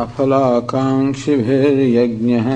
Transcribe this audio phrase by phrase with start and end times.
[0.00, 2.48] अफलाकाङ्क्षिभिर्यज्ञः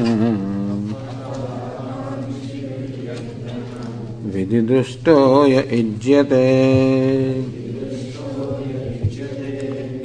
[4.33, 6.45] विधिदुष्टो य युज्यते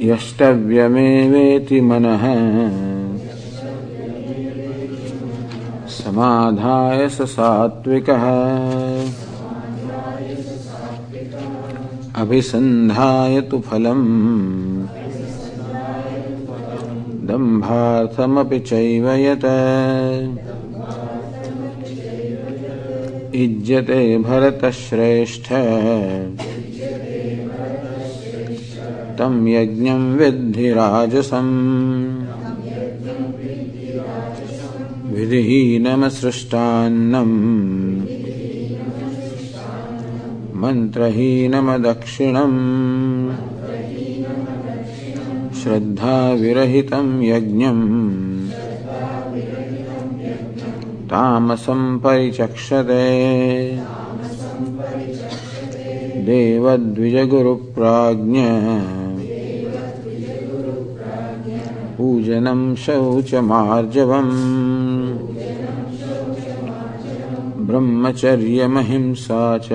[0.08, 2.24] यष्टव्यमेवेति मनः।
[5.88, 8.24] समाधाय स सात्विकः।
[12.14, 15.05] अभिसन्धाय तु फलम्।
[17.26, 19.44] दम्भार्थमपि चैव यत्।
[23.34, 25.48] इज्यते भरतश्रेष्ठ।
[29.18, 32.22] तं यज्ञं विद्धि राजसम्।
[35.12, 37.36] विधिहीनमसृष्टान्नम्
[40.56, 43.55] मन्त्रहीनमदक्षिणम्।
[45.66, 48.48] श्रद्धाविरहितं यज्ञम्।
[51.06, 53.02] तामसं परिचक्षते
[56.22, 58.40] देवद्विजगुरुप्राज्ञ।
[61.98, 64.38] पूजनं शौचमार्जवम्।
[67.66, 69.68] ब्रह्मचर्यमहिंसा च।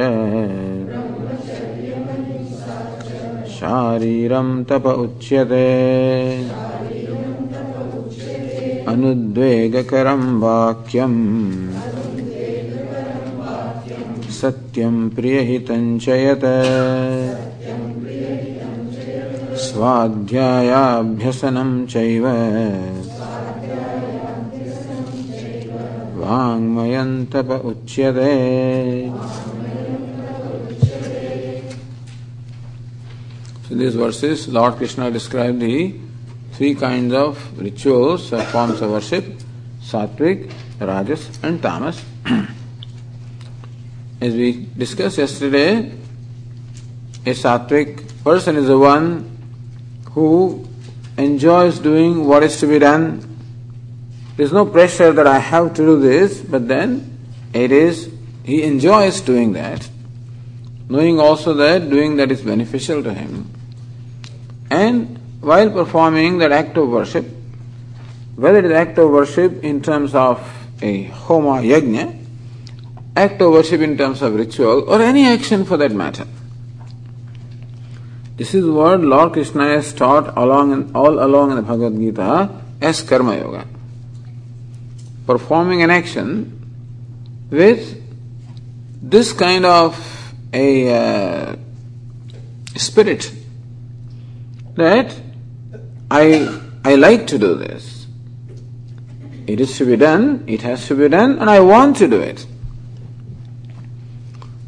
[3.62, 5.66] शारीरं तप उच्यते।
[8.88, 11.70] अनुद्वेगकरं वाक्यम्।
[14.32, 17.42] सत्यं प्रियहितं च यत्।
[19.58, 22.28] स्वाध्यायाभ्यसनं चैव।
[26.18, 28.32] वाङ्मयं तप उच्यते।
[33.72, 35.98] So these verses, Lord Krishna described the
[36.52, 39.24] three kinds of rituals or forms of worship,
[39.82, 42.04] sattvic, rajas and tamas.
[44.20, 45.90] As we discussed yesterday,
[47.26, 49.38] a sattvic person is the one
[50.12, 50.68] who
[51.18, 53.22] enjoys doing what is to be done.
[54.36, 57.18] There is no pressure that I have to do this, but then
[57.54, 58.12] it is,
[58.44, 59.90] he enjoys doing that,
[60.90, 63.50] knowing also that doing that is beneficial to him.
[64.72, 67.26] And while performing that act of worship,
[68.38, 70.40] whether it is act of worship in terms of
[70.82, 72.18] a homa yajna,
[73.18, 76.26] act of worship in terms of ritual, or any action for that matter.
[78.38, 82.50] This is what Lord Krishna has taught along in, all along in the Bhagavad Gita
[82.80, 83.68] as karma yoga.
[85.28, 86.58] Performing an action
[87.50, 88.02] with
[89.02, 91.56] this kind of a uh,
[92.78, 93.41] spirit
[94.76, 95.16] that
[96.10, 98.08] I, I like to do this.
[99.48, 102.22] It is to be done, it has to be done, and I want to do
[102.22, 102.46] it.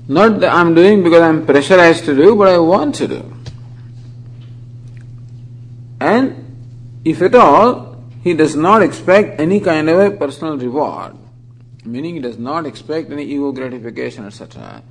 [0.08, 3.34] Not that I'm doing because I'm pressurized to do, but I want to do.
[6.02, 11.16] And if at all, he does not expect any kind of a personal reward,
[11.86, 14.84] meaning he does not expect any ego gratification, etc.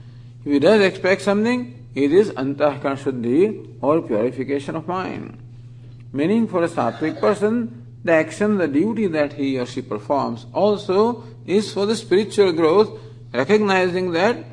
[0.44, 5.38] If he does expect something, it is antahkar shuddhi or purification of mind.
[6.12, 11.24] Meaning for a sattvic person, the action, the duty that he or she performs also
[11.46, 12.98] is for the spiritual growth,
[13.32, 14.44] recognizing that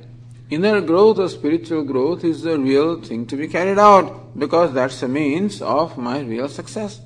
[0.50, 5.00] inner growth or spiritual growth is the real thing to be carried out because that's
[5.00, 7.02] the means of my real success.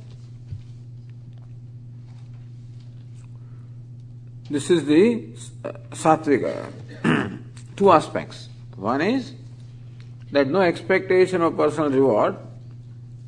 [4.50, 5.30] This is the
[5.64, 6.72] uh, sattvika.
[7.04, 7.28] Uh,
[7.76, 8.50] two aspects.
[8.76, 9.34] One is
[10.34, 12.36] that no expectation of personal reward,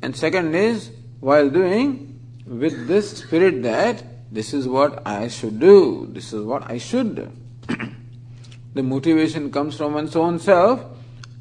[0.02, 6.08] and second is while doing with this spirit that this is what I should do,
[6.10, 7.30] this is what I should do.
[8.74, 10.84] the motivation comes from one's own self,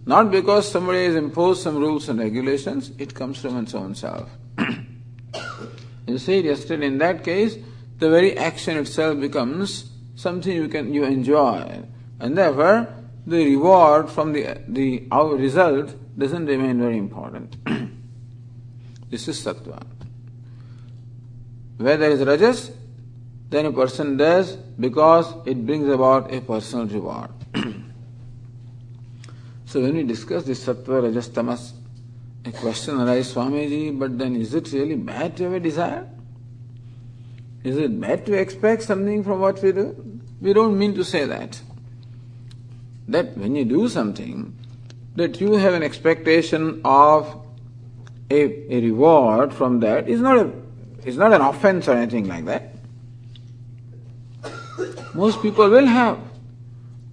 [0.05, 4.29] not because somebody has imposed some rules and regulations, it comes from one's own self.
[6.07, 7.57] you see, yesterday in that case,
[7.97, 11.83] the very action itself becomes something you can you enjoy,
[12.19, 12.87] and therefore
[13.27, 17.57] the reward from the the our result doesn't remain very important.
[19.09, 19.81] This is sattva.
[21.77, 22.71] Where there is rajas,
[23.49, 27.31] then a person does because it brings about a personal reward.
[29.65, 31.73] so when we discuss this sattva, rajas, tamas,
[32.45, 36.09] a question arises, Swamiji, but then is it really bad to have a desire?
[37.63, 40.19] Is it bad to expect something from what we do?
[40.41, 41.59] We don't mean to say that.
[43.07, 44.57] That when you do something,
[45.15, 47.41] that you have an expectation of
[48.29, 50.51] a, a reward from that is not a
[51.05, 52.75] is not an offense or anything like that.
[55.13, 56.19] Most people will have.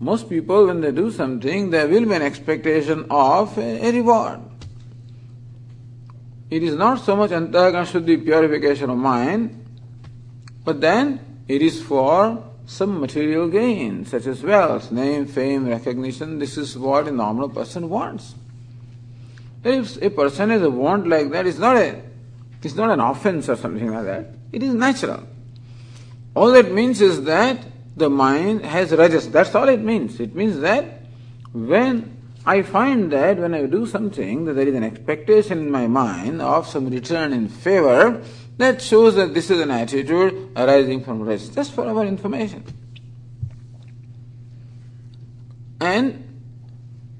[0.00, 4.40] Most people, when they do something, there will be an expectation of a, a reward.
[6.50, 9.64] It is not so much antahkarana shuddhi purification of mind,
[10.64, 12.42] but then it is for
[12.72, 16.38] some material gain, such as wealth, name, fame, recognition.
[16.38, 18.34] This is what a normal person wants.
[19.62, 22.00] If a person has a want like that, it's not a,
[22.62, 24.34] it's not an offense or something like that.
[24.52, 25.26] It is natural.
[26.34, 27.62] All that means is that
[27.94, 29.28] the mind has rajas.
[29.28, 30.18] That's all it means.
[30.18, 31.02] It means that
[31.52, 32.16] when
[32.46, 36.40] I find that when I do something, that there is an expectation in my mind
[36.40, 38.22] of some return in favor,
[38.58, 41.48] that shows that this is an attitude arising from rajas.
[41.48, 42.64] Just for our information.
[45.80, 46.22] And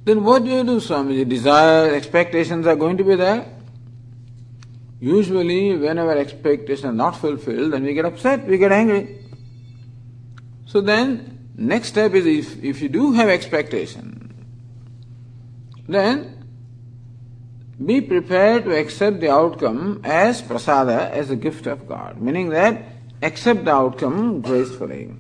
[0.05, 1.29] then what do you do, Swamiji?
[1.29, 3.46] Desires, expectations are going to be there.
[5.00, 9.19] Usually, whenever expectations are not fulfilled, then we get upset, we get angry.
[10.67, 14.32] So then, next step is if, if you do have expectation,
[15.88, 16.42] then
[17.87, 22.20] be prepared to accept the outcome as prasada, as a gift of God.
[22.20, 22.82] Meaning that
[23.23, 25.14] accept the outcome gracefully.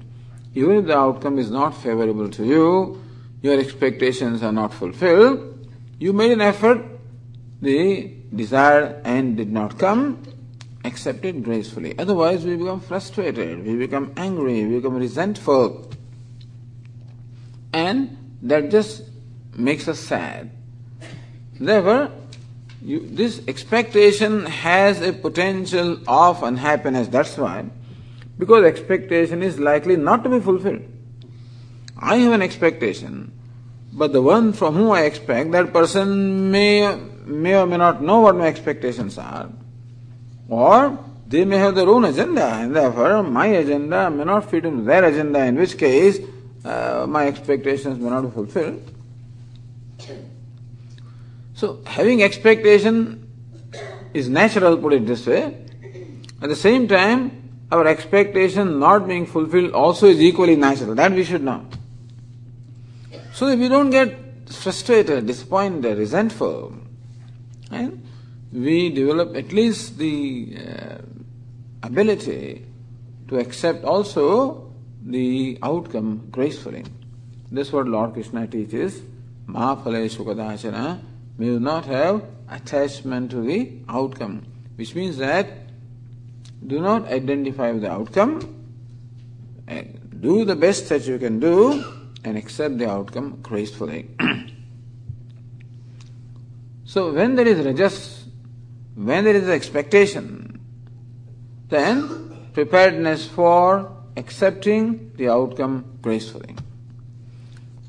[0.54, 3.02] Even if the outcome is not favorable to you,
[3.40, 5.68] your expectations are not fulfilled,
[5.98, 6.84] you made an effort,
[7.60, 10.22] the desired end did not come,
[10.84, 11.98] accept it gracefully.
[11.98, 15.90] Otherwise, we become frustrated, we become angry, we become resentful,
[17.72, 19.02] and that just
[19.56, 20.50] makes us sad.
[21.58, 22.10] Therefore,
[22.82, 27.08] you, this expectation has a potential of unhappiness.
[27.08, 27.66] That's why,
[28.38, 30.82] because expectation is likely not to be fulfilled.
[31.96, 33.32] I have an expectation,
[33.92, 38.20] but the one from whom I expect, that person may, may or may not know
[38.20, 39.48] what my expectations are,
[40.48, 40.98] or
[41.28, 45.04] they may have their own agenda, and therefore my agenda may not fit into their
[45.04, 46.18] agenda, in which case
[46.64, 48.82] uh, my expectations may not be fulfilled.
[51.62, 53.24] So, having expectation
[54.12, 55.64] is natural, put it this way.
[56.42, 60.96] At the same time, our expectation not being fulfilled also is equally natural.
[60.96, 61.64] That we should know.
[63.34, 64.12] So that we don't get
[64.50, 66.74] frustrated, disappointed, resentful,
[67.70, 68.04] and
[68.52, 70.98] we develop at least the uh,
[71.84, 72.66] ability
[73.28, 74.72] to accept also
[75.06, 76.82] the outcome gracefully.
[77.52, 79.00] This is what Lord Krishna teaches.
[79.46, 80.10] Mahafale
[81.38, 84.46] May not have attachment to the outcome,
[84.76, 85.48] which means that
[86.66, 88.64] do not identify with the outcome,
[89.68, 89.82] uh,
[90.20, 91.84] do the best that you can do,
[92.24, 94.08] and accept the outcome gracefully.
[96.84, 98.24] so when there is rajas,
[98.94, 100.60] when there is expectation,
[101.68, 106.54] then preparedness for accepting the outcome gracefully.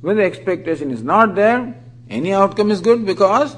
[0.01, 1.82] When the expectation is not there,
[2.13, 3.55] any outcome is good because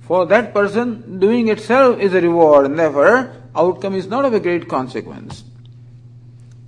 [0.00, 4.40] for that person doing itself is a reward and therefore outcome is not of a
[4.40, 5.44] great consequence.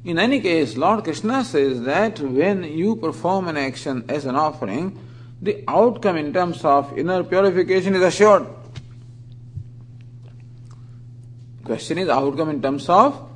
[0.05, 4.99] In any case, Lord Krishna says that when you perform an action as an offering,
[5.41, 8.47] the outcome in terms of inner purification is assured.
[11.65, 13.31] Question is outcome in terms of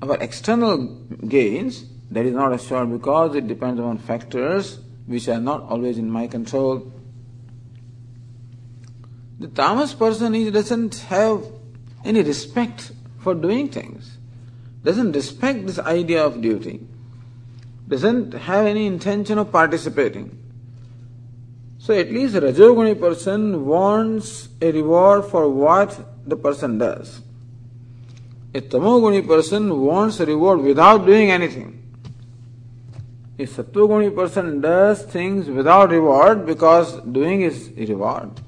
[0.00, 0.78] our external
[1.28, 6.10] gains, that is not assured because it depends on factors which are not always in
[6.10, 6.92] my control.
[9.38, 11.44] The tamas person he doesn't have
[12.04, 14.18] any respect for doing things
[14.84, 16.80] doesn't respect this idea of duty,
[17.88, 20.36] doesn't have any intention of participating.
[21.78, 27.20] So at least a Rajoguni person wants a reward for what the person does.
[28.54, 31.79] A Tamoguni person wants a reward without doing anything.
[33.40, 38.38] A Sattva person does things without reward because doing is a reward.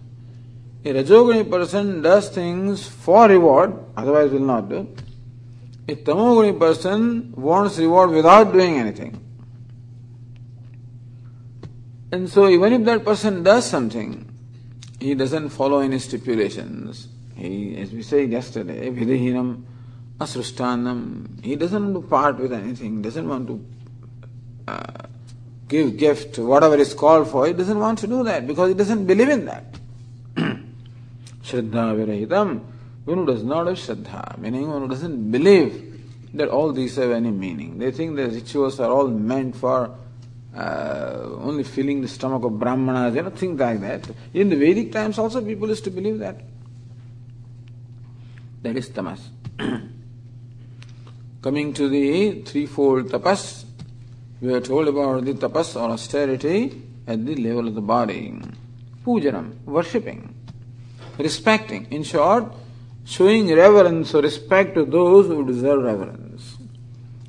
[0.84, 4.94] A Rajoguni person does things for reward, otherwise will not do.
[5.88, 9.18] A tamoguni person wants reward without doing anything.
[12.10, 14.28] And so even if that person does something,
[15.00, 17.08] he doesn't follow any stipulations.
[17.34, 19.62] He, as we said yesterday, Vidihinam
[20.18, 23.64] Asrustanam, he doesn't want to part with anything, doesn't want to
[24.68, 25.06] uh,
[25.68, 29.06] give gift, whatever is called for, he doesn't want to do that because he doesn't
[29.06, 29.64] believe in that.
[31.42, 32.60] Shraddha Virahitam,
[33.04, 35.88] one who does not have Shraddha, meaning one who doesn't believe
[36.34, 37.78] that all these have any meaning.
[37.78, 39.96] They think the rituals are all meant for
[40.56, 44.08] uh, only filling the stomach of brahmanas, you know, things like that.
[44.34, 46.40] In the Vedic times also people used to believe that.
[48.62, 49.28] That is tamas.
[51.42, 53.61] Coming to the threefold tapas,
[54.42, 58.40] we are told about the tapas or austerity at the level of the body.
[59.04, 60.34] Pujanam, worshipping,
[61.16, 61.86] respecting.
[61.92, 62.52] In short,
[63.04, 66.56] showing reverence or respect to those who deserve reverence.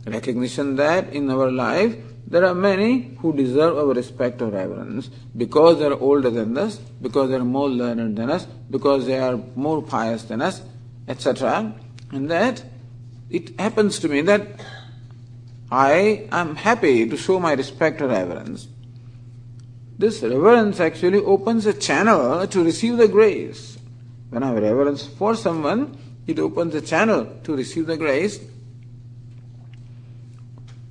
[0.07, 5.77] Recognition that in our life there are many who deserve our respect or reverence because
[5.77, 9.39] they are older than us, because they are more learned than us, because they are
[9.55, 10.63] more pious than us,
[11.07, 11.75] etc.
[12.11, 12.63] And that
[13.29, 14.47] it happens to me that
[15.73, 18.67] I am happy to show my respect or reverence.
[19.97, 23.79] This reverence actually opens a channel to receive the grace.
[24.29, 28.39] When I have reverence for someone, it opens a channel to receive the grace.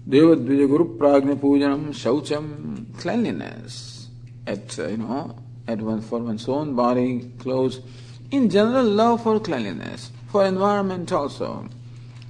[0.09, 4.09] Devadvija Guru Pragna Pujanam Shaucham cleanliness
[4.49, 5.37] at you know
[5.69, 7.79] at one for one's own body, clothes,
[8.33, 11.69] in general love for cleanliness, for environment also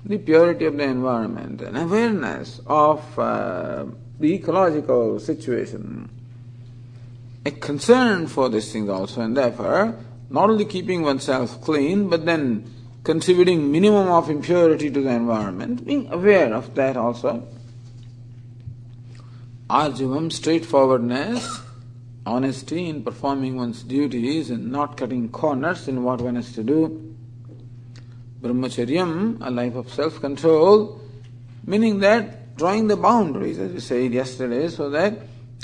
[0.05, 3.85] the purity of the environment and awareness of uh,
[4.19, 6.11] the ecological situation.
[7.45, 9.97] A concern for these things also, and therefore,
[10.31, 12.69] not only keeping oneself clean, but then
[13.05, 17.47] contributing minimum of impurity to the environment, being aware of that also.
[19.69, 21.61] Arjavam, straightforwardness,
[22.25, 27.12] honesty in performing one's duties and not cutting corners in what one has to do
[28.43, 31.01] brahmacharyam, a life of self control,
[31.65, 35.19] meaning that drawing the boundaries, as we said yesterday, so that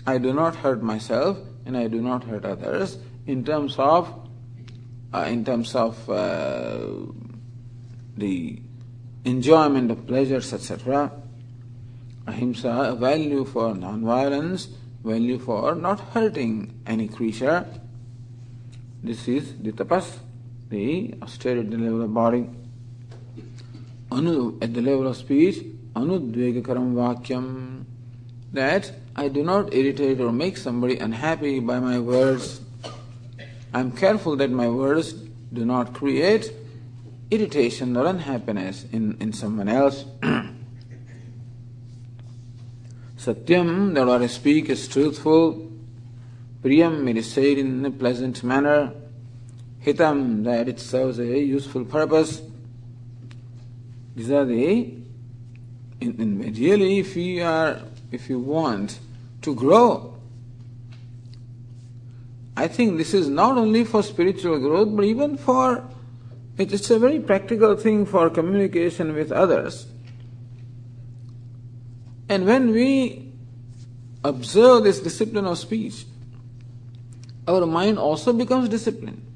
[0.06, 4.12] I do not hurt myself and I do not hurt others in terms of
[5.12, 6.86] uh, in terms of uh,
[8.16, 8.60] the
[9.24, 11.10] enjoyment of pleasures, etc.
[12.26, 14.68] Ahimsa, value for non-violence,
[15.02, 17.66] value for not hurting any creature.
[19.02, 20.18] This is the tapas,
[20.68, 22.50] the austerity level of body.
[24.10, 25.56] Anu, at the level of speech,
[25.94, 27.84] anudvegakaram vakyam,
[28.52, 32.60] that I do not irritate or make somebody unhappy by my words.
[33.72, 36.52] I am careful that my words do not create
[37.30, 40.04] irritation or unhappiness in, in someone else.
[43.18, 45.70] Satyam, that what I speak is truthful.
[46.62, 48.92] Priyam, it is said in a pleasant manner.
[49.84, 52.40] Hitam, that it serves a useful purpose.
[54.18, 54.94] These are the,
[56.02, 57.78] really, if you are,
[58.10, 58.98] if you want
[59.42, 60.16] to grow,
[62.56, 65.88] I think this is not only for spiritual growth, but even for,
[66.56, 69.86] it's a very practical thing for communication with others.
[72.28, 73.30] And when we
[74.24, 76.06] observe this discipline of speech,
[77.46, 79.27] our mind also becomes disciplined.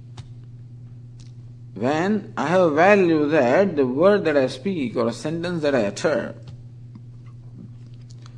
[1.74, 5.74] When I have a value that the word that I speak or a sentence that
[5.74, 6.34] I utter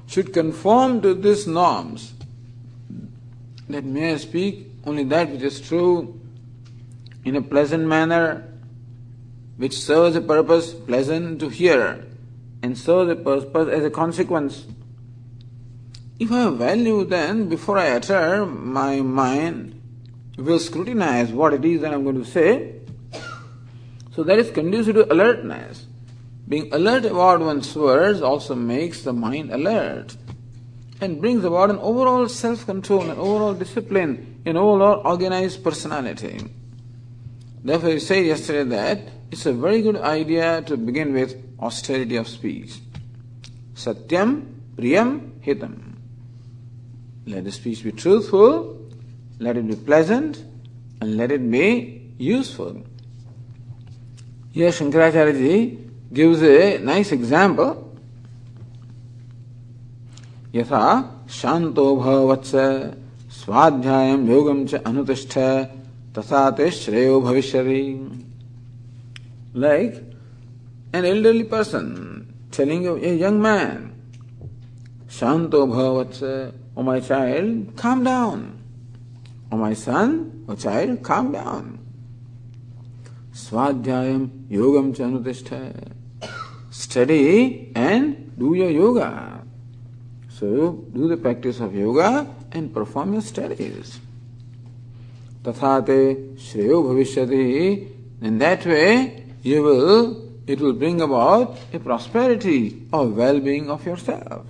[0.07, 2.15] should conform to these norms,
[3.69, 6.21] that may I speak only that which is true
[7.25, 8.47] in a pleasant manner,
[9.57, 12.05] which serves a purpose pleasant to hear
[12.63, 14.67] and serves a purpose as a consequence.
[16.21, 19.81] If I have a value, then before I utter, my mind
[20.39, 22.74] will scrutinize what it is that I'm going to say
[24.15, 25.87] so that is conducive to alertness.
[26.47, 30.17] Being alert about one's words also makes the mind alert
[31.01, 36.39] and brings about an overall self control, an overall discipline, an overall organized personality.
[37.63, 42.29] Therefore, we said yesterday that it's a very good idea to begin with austerity of
[42.29, 42.75] speech.
[43.75, 45.97] Satyam, Priyam, Hitam.
[47.27, 48.91] Let the speech be truthful,
[49.39, 50.45] let it be pleasant,
[51.01, 52.85] and let it be useful.
[54.55, 55.79] Here Shankaracharya Ji
[56.13, 57.81] gives a nice example.
[60.55, 60.87] यथा
[61.35, 62.51] शांतो भवत्स
[63.43, 65.35] स्वाध्याय योगम च अनुतिष्ठ
[66.19, 67.83] तथा ते श्रेयो भविष्यति
[69.65, 69.93] like
[70.95, 71.87] an elderly person
[72.57, 73.91] telling a young man
[75.19, 76.23] Shanto भवत्स
[76.79, 78.47] ओ my child calm down
[79.53, 80.19] oh my son
[80.51, 81.79] oh child calm down
[83.35, 85.93] down Swadhyayam yogam chanutishta.
[86.71, 89.43] Study and do your yoga.
[90.29, 94.01] So do the practice of yoga and perform your studies.
[95.43, 97.91] Tathate shreyo bhavishyati.
[98.23, 104.47] In that way, you will, it will bring about a prosperity or well-being of yourself.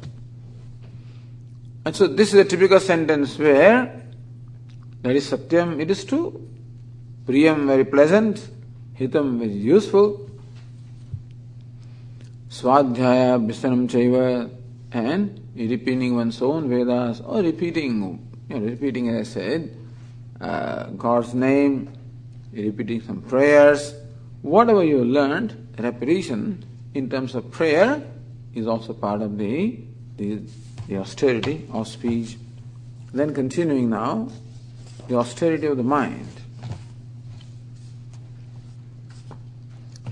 [1.84, 4.02] And so this is a typical sentence where
[5.02, 6.48] that is satyam, it is true.
[7.26, 8.48] Priyam very pleasant,
[8.98, 10.28] hitam very useful.
[12.48, 14.50] Swadhyaya Visanam Chaiva
[14.92, 19.76] and repeating one's own Vedas or repeating, repeating as I said,
[20.40, 21.90] uh, God's name,
[22.52, 23.94] repeating some prayers,
[24.42, 28.02] whatever you learned, repetition in terms of prayer
[28.54, 29.80] is also part of the,
[30.16, 30.42] the
[30.92, 32.38] austerity of speech.
[33.12, 34.28] Then continuing now,
[35.08, 36.28] the austerity of the mind.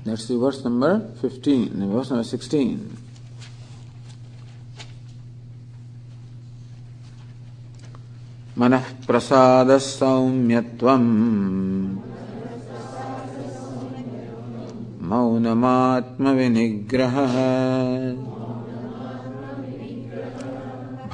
[0.04, 2.96] Let's see verse number 15, verse number 16.
[8.58, 11.06] मनः प्रसादः सौम्यत्वम्
[15.08, 17.34] मौनमात्मविनिग्रहः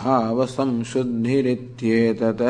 [0.00, 2.42] भावसंशुद्धिरित्येतत्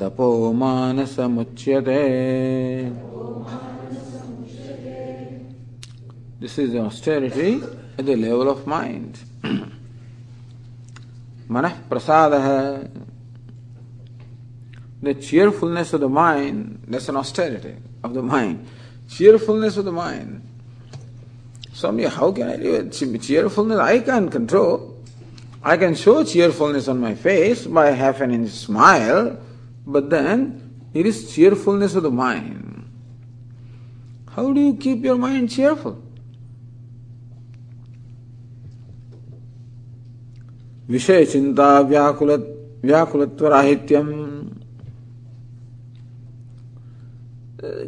[0.00, 2.02] तपो मानसमुच्यते
[6.38, 7.62] This is the austerity
[7.98, 9.18] at the level of mind.
[11.48, 12.90] Manah prasadaha.
[15.02, 18.66] The cheerfulness of the mind, that's an austerity of the mind.
[19.08, 20.42] Cheerfulness of the mind.
[21.72, 23.78] Swami, how can I live with cheerfulness?
[23.78, 24.96] I can't control.
[25.62, 29.38] I can show cheerfulness on my face by half an inch smile,
[29.86, 32.90] but then it is cheerfulness of the mind.
[34.30, 36.02] How do you keep your mind cheerful?
[40.90, 42.30] विषय चिंता व्याकुल
[42.84, 44.10] व्याकुलत्व राहित्यम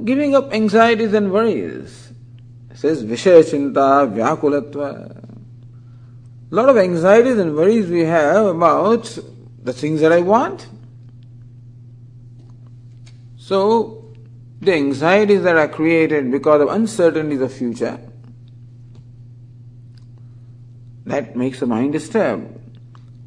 [0.05, 2.13] giving up anxieties and worries.
[2.71, 5.25] It says Vishaya Chinta Vyakulatva.
[6.51, 9.19] A lot of anxieties and worries we have about
[9.63, 10.67] the things that I want.
[13.44, 14.06] so,
[14.62, 18.00] the anxieties that are created because of uncertainties of future,
[21.06, 22.58] that makes the mind disturbed.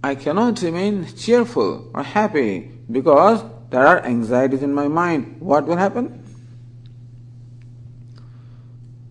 [0.03, 5.37] I cannot remain cheerful or happy because there are anxieties in my mind.
[5.39, 6.25] What will happen?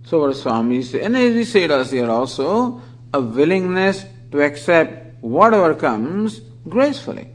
[0.06, 2.82] So what Swami said, and as we said earlier also,
[3.14, 7.35] a willingness to accept whatever comes gracefully.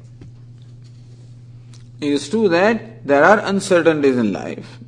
[2.01, 4.79] Is true that there are uncertainties in life.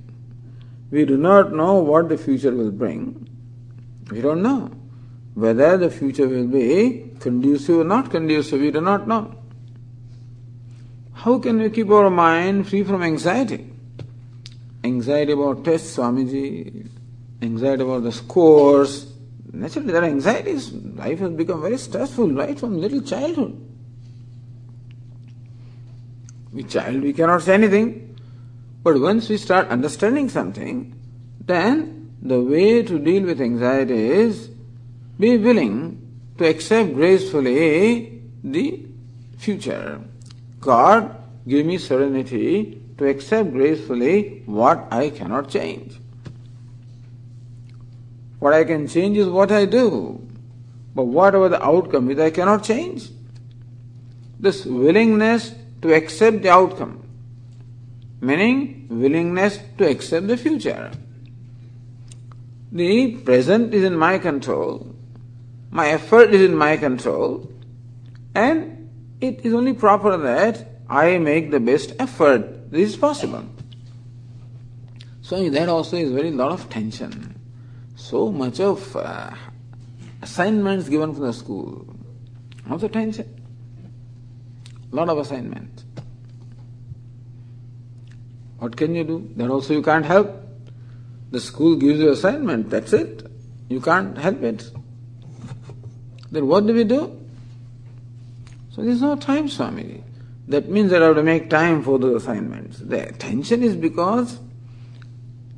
[0.90, 3.28] We do not know what the future will bring.
[4.10, 4.70] We don't know.
[5.34, 9.34] Whether the future will be conducive or not conducive, we do not know.
[11.12, 13.70] How can we keep our mind free from anxiety?
[14.84, 16.88] Anxiety about tests, Swamiji,
[17.40, 19.12] anxiety about the scores.
[19.52, 20.72] Naturally, there are anxieties.
[20.72, 23.71] Life has become very stressful right from little childhood.
[26.52, 28.18] With child, we cannot say anything.
[28.82, 30.94] But once we start understanding something,
[31.44, 34.50] then the way to deal with anxiety is
[35.18, 35.98] be willing
[36.38, 38.84] to accept gracefully the
[39.38, 40.00] future.
[40.60, 45.98] God, give me serenity to accept gracefully what I cannot change.
[48.38, 50.26] What I can change is what I do.
[50.94, 53.08] But whatever the outcome is, I cannot change.
[54.38, 57.06] This willingness to accept the outcome,
[58.20, 60.90] meaning willingness to accept the future.
[62.70, 64.94] The present is in my control,
[65.70, 67.50] my effort is in my control,
[68.34, 68.90] and
[69.20, 72.70] it is only proper that I make the best effort.
[72.70, 73.44] This is possible.
[75.20, 77.38] So that also is very lot of tension.
[77.96, 79.30] So much of uh,
[80.20, 81.86] assignments given from the school.
[82.70, 83.41] Also tension.
[84.92, 85.84] Lot of assignment.
[88.58, 89.30] What can you do?
[89.36, 90.30] That also you can't help.
[91.32, 93.26] The school gives you assignment, that's it.
[93.68, 94.70] You can't help it.
[96.30, 97.18] Then what do we do?
[98.70, 100.04] So there's no time, Swami.
[100.48, 102.78] That means that I have to make time for those assignments.
[102.78, 104.38] The attention is because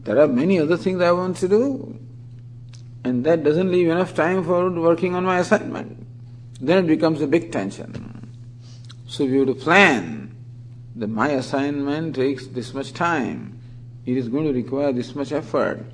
[0.05, 1.99] there are many other things I want to do.
[3.05, 6.07] And that doesn't leave enough time for working on my assignment.
[6.61, 8.13] Then it becomes a big tension.
[9.14, 10.35] So we have to plan
[10.96, 13.61] that my assignment takes this much time.
[14.05, 15.87] It is going to require this much effort,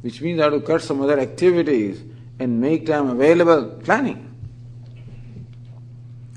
[0.00, 2.02] which means I have to cut some other activities
[2.40, 3.80] and make time available.
[3.84, 4.28] Planning.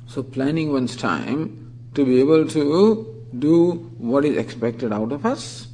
[0.06, 5.68] So, planning one's time to be able to do what is expected out of us.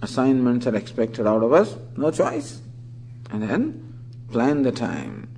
[0.00, 2.62] Assignments are expected out of us, no choice.
[3.30, 4.00] And then
[4.32, 5.28] plan the time.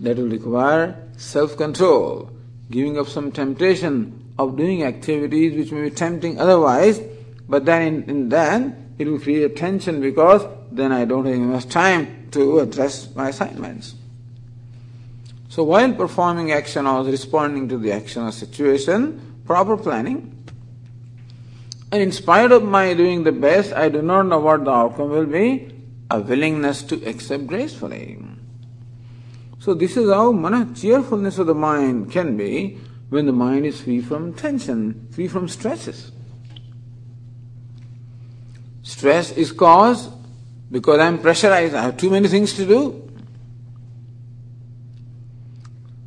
[0.00, 2.35] That will require self control,
[2.70, 7.00] giving up some temptation of doing activities which may be tempting otherwise,
[7.48, 11.68] but then in, in then it will create tension because then I don't have enough
[11.68, 13.94] time to address my assignments.
[15.48, 20.32] So while performing action or responding to the action or situation, proper planning.
[21.92, 25.10] And in spite of my doing the best, I do not know what the outcome
[25.10, 25.72] will be,
[26.10, 28.18] a willingness to accept gracefully.
[29.66, 33.80] So this is how mana cheerfulness of the mind can be when the mind is
[33.80, 36.12] free from tension, free from stresses.
[38.82, 40.12] Stress is caused
[40.70, 43.10] because I am pressurized, I have too many things to do.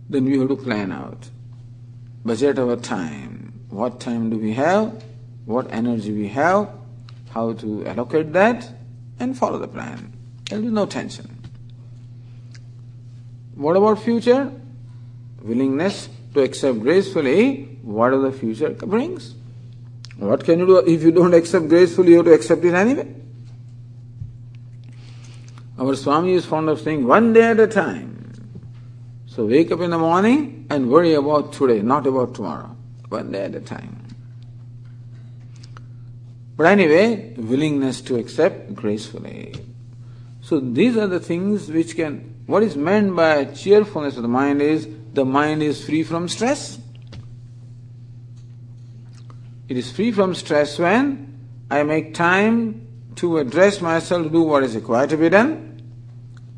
[0.10, 1.30] Then we have to plan out,
[2.24, 3.60] budget our time.
[3.67, 5.04] What time do we have?
[5.43, 6.69] What energy we have?
[7.32, 8.69] How to allocate that?
[9.19, 10.13] And follow the plan.
[10.50, 11.38] There will be no tension.
[13.60, 14.54] What about future?
[15.41, 19.36] Willingness to accept gracefully whatever the future brings.
[20.15, 22.12] What can you do if you don't accept gracefully?
[22.12, 23.13] You have to accept it anyway.
[25.78, 28.32] Our Swami is fond of saying one day at a time.
[29.26, 32.78] So wake up in the morning and worry about today, not about tomorrow.
[33.10, 34.06] One day at a time.
[36.56, 39.54] But anyway, willingness to accept gracefully.
[40.41, 44.59] So these are the things which can, what is meant by cheerfulness of the mind
[44.59, 46.79] is the mind is free from stress.
[49.67, 51.38] It is free from stress when
[51.69, 55.79] I make time to address myself to do what is required to be done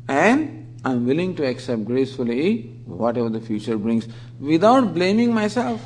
[0.08, 4.08] and I'm willing to accept gracefully whatever the future brings
[4.40, 5.84] without blaming myself.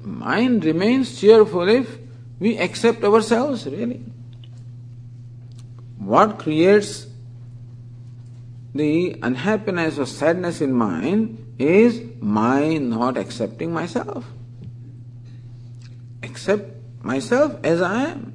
[0.00, 1.98] Mind remains cheerful if
[2.40, 4.02] we accept ourselves, really.
[6.06, 7.08] What creates
[8.72, 14.24] the unhappiness or sadness in mind is my not accepting myself.
[16.22, 16.70] Accept
[17.02, 18.32] myself as I am.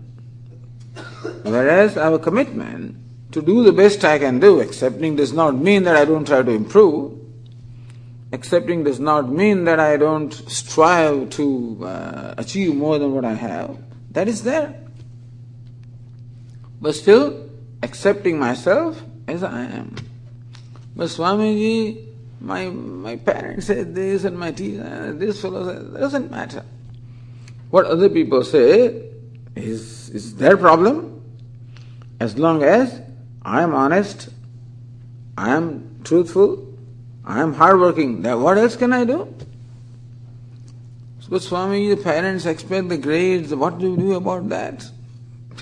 [1.44, 2.98] Whereas our commitment
[3.32, 6.44] to do the best I can do, accepting does not mean that I don't try
[6.44, 7.18] to improve.
[8.34, 13.36] Accepting does not mean that I don't strive to uh, achieve more than what I
[13.36, 13.78] have.
[14.12, 14.76] That is there.
[16.82, 17.51] But still,
[17.84, 19.96] accepting myself as I am.
[20.96, 22.08] But Swamiji,
[22.40, 26.64] my, my parents said this and my teacher, this fellow said, doesn't matter.
[27.70, 29.10] What other people say
[29.56, 31.24] is, is their problem.
[32.20, 33.02] As long as
[33.42, 34.30] I am honest,
[35.38, 36.68] I am truthful,
[37.26, 39.34] I am hardworking, what else can I do?
[41.30, 44.92] But Swami, the parents expect the grades, what do you do about that?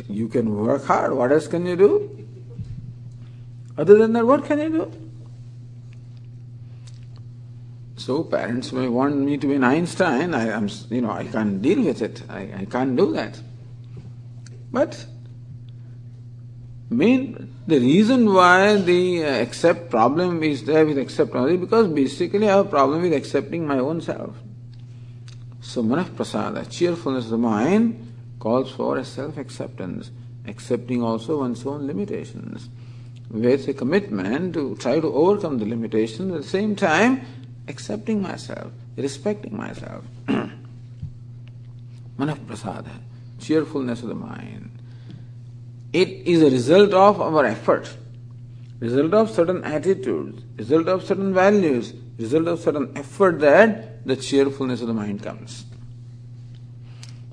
[0.07, 2.27] You can work hard, what else can you do?
[3.77, 4.91] Other than that, what can you do?
[7.95, 10.33] So parents may want me to be an Einstein.
[10.33, 12.23] I am, you know, I can't deal with it.
[12.29, 13.39] I, I can't do that.
[14.71, 15.05] But
[16.89, 22.57] main the reason why the accept problem is there with accept only because basically I
[22.57, 24.35] have a problem with accepting my own self.
[25.61, 28.08] So manah prasada, cheerfulness of the mind,
[28.39, 30.11] calls for a self-acceptance,
[30.47, 32.69] accepting also one's own limitations.
[33.29, 37.21] With a commitment to try to overcome the limitations, at the same time
[37.67, 40.03] accepting myself, respecting myself.
[40.27, 40.49] Manah
[42.47, 42.91] prasada,
[43.39, 44.71] cheerfulness of the mind.
[45.93, 47.95] It is a result of our effort,
[48.79, 54.81] result of certain attitudes, result of certain values, result of certain effort that the cheerfulness
[54.81, 55.65] of the mind comes.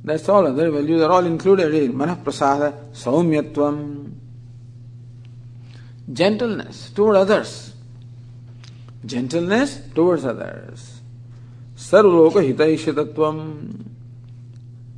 [0.07, 0.47] That's all.
[0.47, 1.85] Other values are all included eh?
[1.85, 4.12] in manah prasada, saumyatvam,
[6.11, 7.75] gentleness toward others
[9.07, 11.01] gentleness towards others.
[11.77, 13.85] Sarvaloka hitaishitatvam.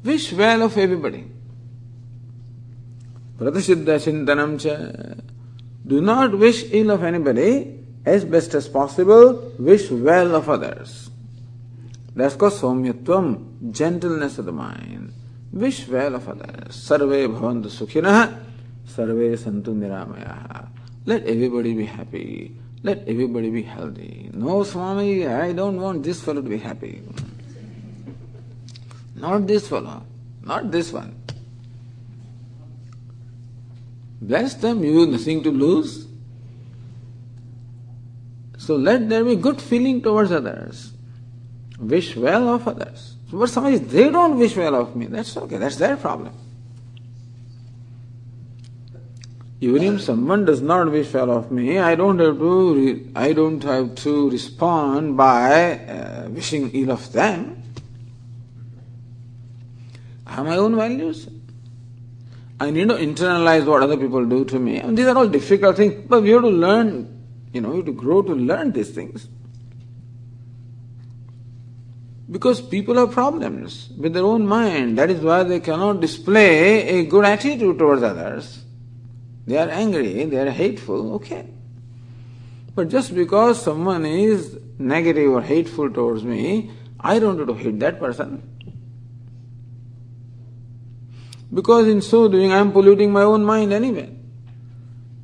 [0.04, 1.24] Wish well of everybody.
[3.38, 5.22] Pratasiddha chintanam cha.
[5.86, 7.74] Do not wish ill of anybody.
[8.06, 11.07] As best as possible, wish well of others.
[12.14, 15.12] That's saumyatvam, gentleness of the mind.
[15.52, 16.74] Wish well of others.
[16.74, 18.38] Sarve bhavantu sukhinah,
[18.86, 20.68] sarve santu niramaya.
[21.06, 22.54] Let everybody be happy.
[22.82, 24.30] Let everybody be healthy.
[24.32, 27.02] No, Swami, I don't want this fellow to be happy.
[29.16, 30.04] Not this fellow,
[30.42, 31.20] not this one.
[34.20, 36.06] Bless them, you have nothing to lose.
[38.58, 40.92] So let there be good feeling towards others.
[41.78, 43.14] Wish well of others.
[43.32, 46.32] But somebody, they don't wish well of me, that's okay, that's their problem.
[49.60, 53.32] Even if someone does not wish well of me, I don't have to, re- I
[53.32, 57.62] don't have to respond by uh, wishing ill of them.
[60.26, 61.28] I have my own values.
[62.60, 64.78] I need to internalize what other people do to me.
[64.78, 67.86] And these are all difficult things, but we have to learn, you know, we have
[67.86, 69.28] to grow to learn these things.
[72.30, 74.98] Because people have problems with their own mind.
[74.98, 78.64] That is why they cannot display a good attitude towards others.
[79.46, 81.48] They are angry, they are hateful, okay.
[82.74, 87.80] But just because someone is negative or hateful towards me, I don't have to hate
[87.80, 88.42] that person.
[91.52, 94.14] Because in so doing, I am polluting my own mind anyway.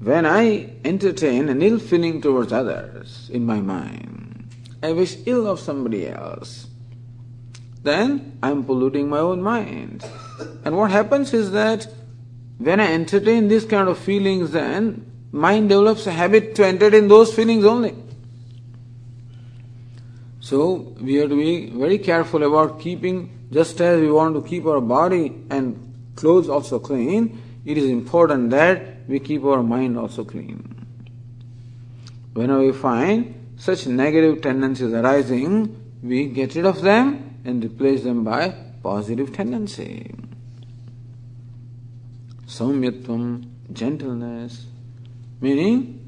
[0.00, 4.48] When I entertain an ill feeling towards others in my mind,
[4.82, 6.66] I wish ill of somebody else,
[7.84, 10.04] then I am polluting my own mind.
[10.64, 11.86] And what happens is that
[12.58, 17.32] when I entertain these kind of feelings, then mind develops a habit to entertain those
[17.34, 17.94] feelings only.
[20.40, 24.64] So we have to be very careful about keeping, just as we want to keep
[24.64, 30.24] our body and clothes also clean, it is important that we keep our mind also
[30.24, 30.86] clean.
[32.32, 38.24] Whenever we find such negative tendencies arising, we get rid of them and replace them
[38.24, 38.50] by
[38.82, 40.14] positive tendency.
[42.46, 44.66] Saumyatvam, gentleness,
[45.40, 46.00] meaning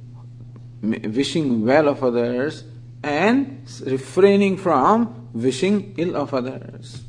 [0.83, 2.65] wishing well of others
[3.03, 7.03] and refraining from wishing ill of others.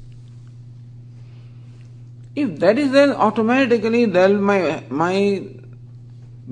[2.35, 5.47] If that is there, automatically then my, my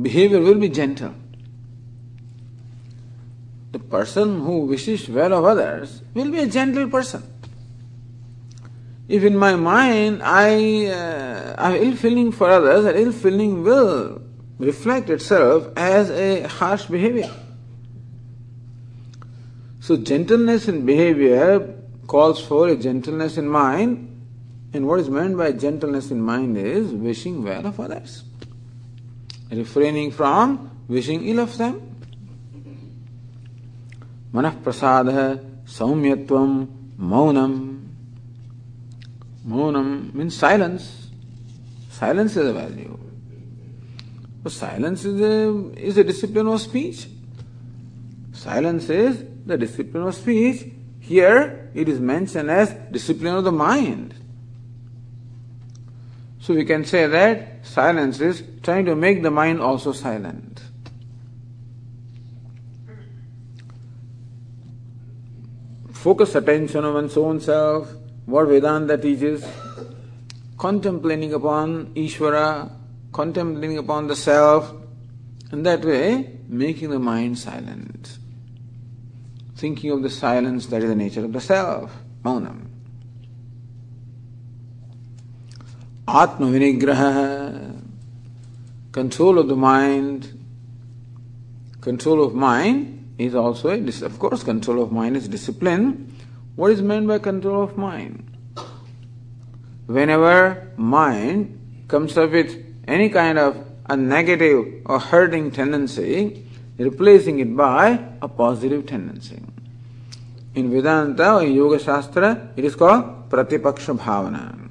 [0.02, 1.14] behavior will be gentle.
[3.72, 7.35] The person who wishes well of others will be a gentle person.
[9.08, 14.22] If in my mind I uh, have ill feeling for others, that ill feeling will
[14.58, 17.32] reflect itself as a harsh behavior.
[19.80, 21.76] So gentleness in behavior
[22.08, 24.12] calls for a gentleness in mind
[24.74, 28.24] and what is meant by gentleness in mind is wishing well of others,
[29.52, 31.96] refraining from wishing ill of them.
[34.34, 36.68] Manah prasada saumyatvam
[37.00, 37.75] maunam.
[39.48, 41.08] Maunam means silence.
[41.90, 43.00] Silence is a value.
[44.42, 47.08] But silence is a, is a discipline of speech.
[48.34, 50.66] Silence is the discipline of speech.
[51.00, 54.16] Here it is mentioned as discipline of the mind.
[56.40, 60.62] So we can say that silence is trying to make the mind also silent.
[65.92, 67.92] Focus attention on one's own self,
[68.26, 69.46] what Vedanta teaches,
[70.58, 72.72] contemplating upon Ishvara,
[73.12, 74.74] contemplating upon the self,
[75.52, 78.18] and that way making the mind silent.
[79.56, 82.68] Thinking of the silence that is the nature of the self, maunam.
[86.08, 87.82] Atma Vinigraha,
[88.92, 90.32] control of the mind.
[91.82, 96.15] Control of mind is also a, of course, control of mind is discipline.
[96.56, 98.38] What is meant by control of mind?
[99.88, 102.56] Whenever mind comes up with
[102.88, 106.46] any kind of a negative or hurting tendency,
[106.78, 109.42] replacing it by a positive tendency.
[110.56, 114.66] In Vedanta or Yoga Shastra, it is called Pratipaksha Bhavana.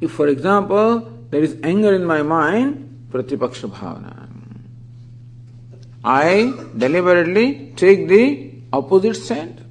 [0.00, 4.28] If, for example, there is anger in my mind, pratipaksha bhavana.
[6.02, 9.64] I deliberately take the opposite stand.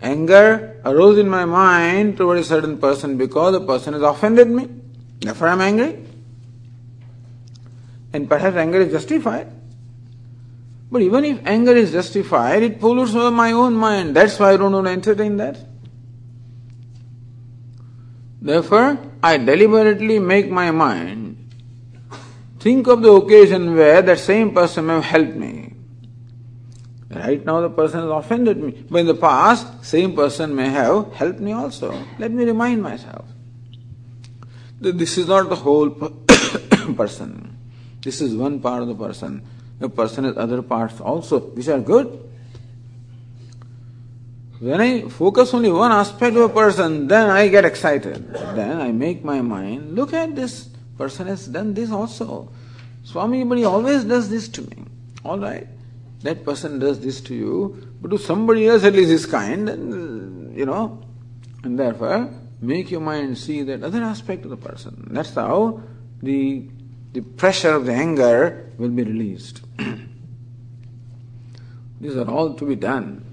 [0.00, 4.68] Anger arose in my mind toward a certain person because the person has offended me.
[5.20, 6.04] Therefore, I am angry.
[8.12, 9.50] And perhaps anger is justified.
[10.90, 14.14] But even if anger is justified, it pollutes my own mind.
[14.14, 15.58] That's why I don't want to entertain that.
[18.40, 21.50] Therefore, I deliberately make my mind
[22.60, 25.63] think of the occasion where that same person may have helped me.
[27.10, 31.12] Right now, the person has offended me, but in the past, same person may have
[31.12, 31.96] helped me also.
[32.18, 33.26] Let me remind myself
[34.80, 35.90] that this is not the whole
[36.96, 37.56] person.
[38.02, 39.42] This is one part of the person.
[39.78, 42.20] The person has other parts also, which are good.
[44.60, 48.32] When I focus only one aspect of a person, then I get excited.
[48.32, 52.50] Then I make my mind, look at this person has done this also.
[53.02, 54.84] Swami, but he always does this to me.
[55.24, 55.68] Alright,
[56.24, 60.56] that person does this to you, but to somebody else at least is kind, and
[60.56, 61.02] you know,
[61.62, 65.08] and therefore make your mind see that other aspect of the person.
[65.10, 65.82] That's how
[66.22, 66.66] the
[67.12, 69.60] the pressure of the anger will be released.
[72.00, 73.24] These are all to be done,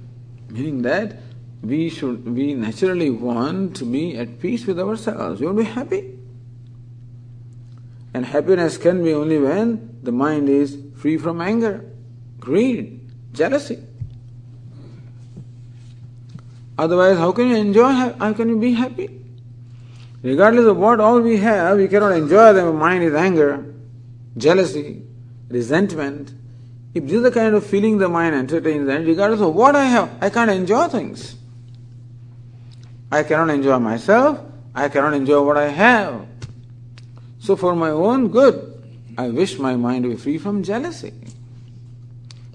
[0.50, 1.18] meaning that
[1.64, 5.40] we should we naturally want to be at peace with ourselves.
[5.40, 6.18] We want to be happy.
[8.14, 11.90] And happiness can be only when the mind is free from anger,
[12.42, 13.00] greed,
[13.32, 13.80] jealousy.
[16.78, 17.92] Otherwise, how can you enjoy?
[17.92, 19.22] How can you be happy?
[20.24, 22.76] Regardless of what all we have, we cannot enjoy them.
[22.78, 23.74] Mind is anger,
[24.36, 25.04] jealousy,
[25.48, 26.34] resentment.
[26.94, 29.86] If this is the kind of feeling the mind entertains, then regardless of what I
[29.86, 31.36] have, I can't enjoy things.
[33.12, 34.40] I cannot enjoy myself,
[34.74, 36.26] I cannot enjoy what I have.
[37.40, 38.84] So, for my own good,
[39.18, 41.14] I wish my mind to be free from jealousy.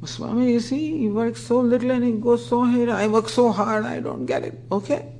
[0.05, 2.91] Swami, you see, he works so little and he goes so here.
[2.91, 4.59] I work so hard, I don't get it.
[4.71, 5.13] Okay.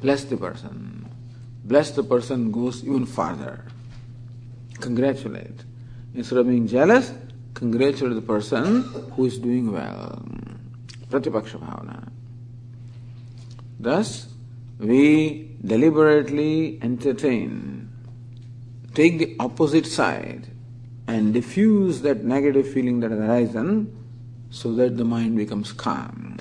[0.00, 1.08] Bless the person.
[1.64, 3.64] Bless the person goes even farther.
[4.80, 5.64] Congratulate.
[6.14, 7.12] Instead of being jealous,
[7.54, 10.24] congratulate the person who is doing well.
[11.10, 12.08] Pratipaksha bhavana.
[13.78, 14.28] Thus,
[14.78, 17.90] we deliberately entertain,
[18.94, 20.48] take the opposite side,
[21.06, 23.96] and diffuse that negative feeling that has arisen
[24.50, 26.36] so that the mind becomes calm.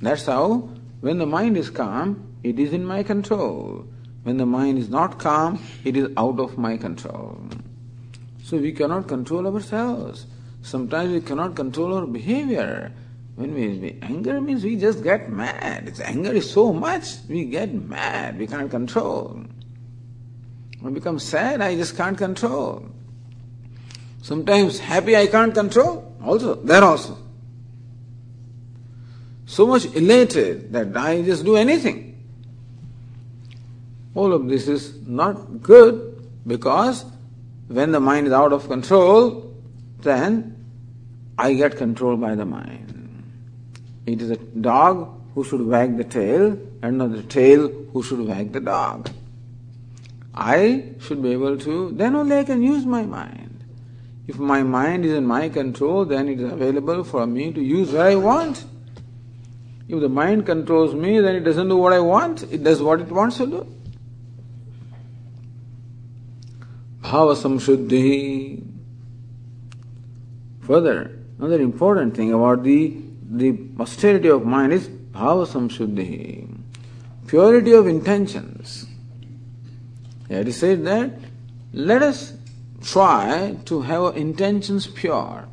[0.00, 0.68] That's how,
[1.00, 3.86] when the mind is calm, it is in my control.
[4.22, 7.40] When the mind is not calm, it is out of my control.
[8.42, 10.26] So we cannot control ourselves.
[10.62, 12.92] Sometimes we cannot control our behavior.
[13.36, 15.88] When we we anger means we just get mad.
[15.88, 19.44] It's, anger is so much, we get mad, we can't control.
[20.80, 22.88] When we become sad, I just can't control.
[24.26, 27.16] Sometimes happy I can't control, also, there also.
[29.44, 32.20] So much elated that I just do anything.
[34.16, 37.04] All of this is not good because
[37.68, 39.54] when the mind is out of control,
[40.00, 40.56] then
[41.38, 43.22] I get controlled by the mind.
[44.06, 48.26] It is a dog who should wag the tail and not the tail who should
[48.26, 49.08] wag the dog.
[50.34, 53.45] I should be able to, then only I can use my mind.
[54.26, 57.92] If my mind is in my control, then it is available for me to use
[57.92, 58.64] what I want.
[59.88, 63.00] If the mind controls me, then it doesn't do what I want, it does what
[63.00, 63.76] it wants to do.
[67.06, 68.62] bhava samshuddhi.
[70.60, 72.96] Further, another important thing about the,
[73.30, 76.48] the austerity of mind is bhava samshuddhi,
[77.26, 78.86] purity of intentions.
[80.28, 81.12] It is said that
[81.72, 82.35] let us
[82.86, 85.48] try to have intentions pure.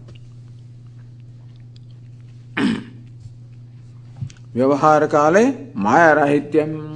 [4.55, 6.91] Vyavahara kale maya rahityam.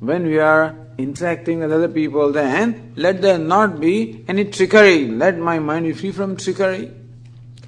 [0.00, 5.06] When we are interacting with other people, then let there not be any trickery.
[5.08, 6.90] Let my mind be free from trickery,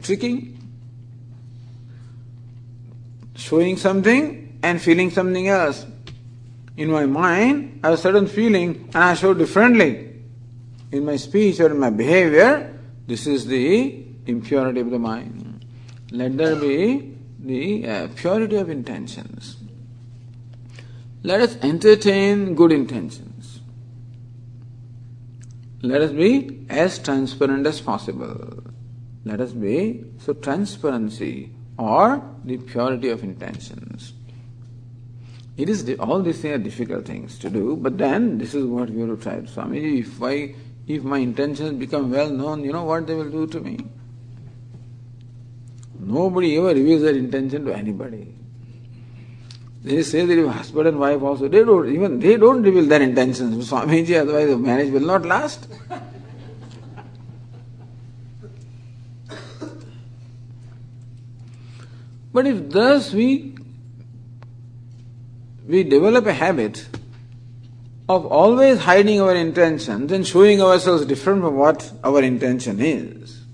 [0.03, 0.59] tricking,
[3.35, 5.85] showing something and feeling something else.
[6.79, 10.12] In my mind, I have certain feeling and I show differently.
[10.93, 15.65] In my speech or in my behavior, this is the impurity of the mind.
[16.11, 19.57] Let there be the uh, purity of intentions.
[21.23, 23.61] Let us entertain good intentions.
[25.81, 28.63] Let us be as transparent as possible.
[29.25, 34.13] Let us be so transparency or the purity of intentions.
[35.57, 38.91] It is all these things are difficult things to do, but then this is what
[38.91, 39.45] we have to try.
[39.45, 40.55] Swami, if I
[40.87, 43.79] if my intentions become well known, you know what they will do to me?
[45.99, 48.35] Nobody ever reveals their intention to anybody.
[49.85, 53.03] They say that if husband and wife also, they don't even they don't reveal their
[53.03, 53.69] intentions.
[53.71, 55.69] Swamiji, otherwise the marriage will not last.
[62.33, 63.55] but if thus we
[65.67, 66.87] we develop a habit
[68.17, 73.45] of always hiding our intentions and showing ourselves different from what our intention is,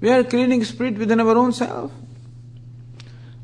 [0.00, 1.92] we are creating spirit within our own self.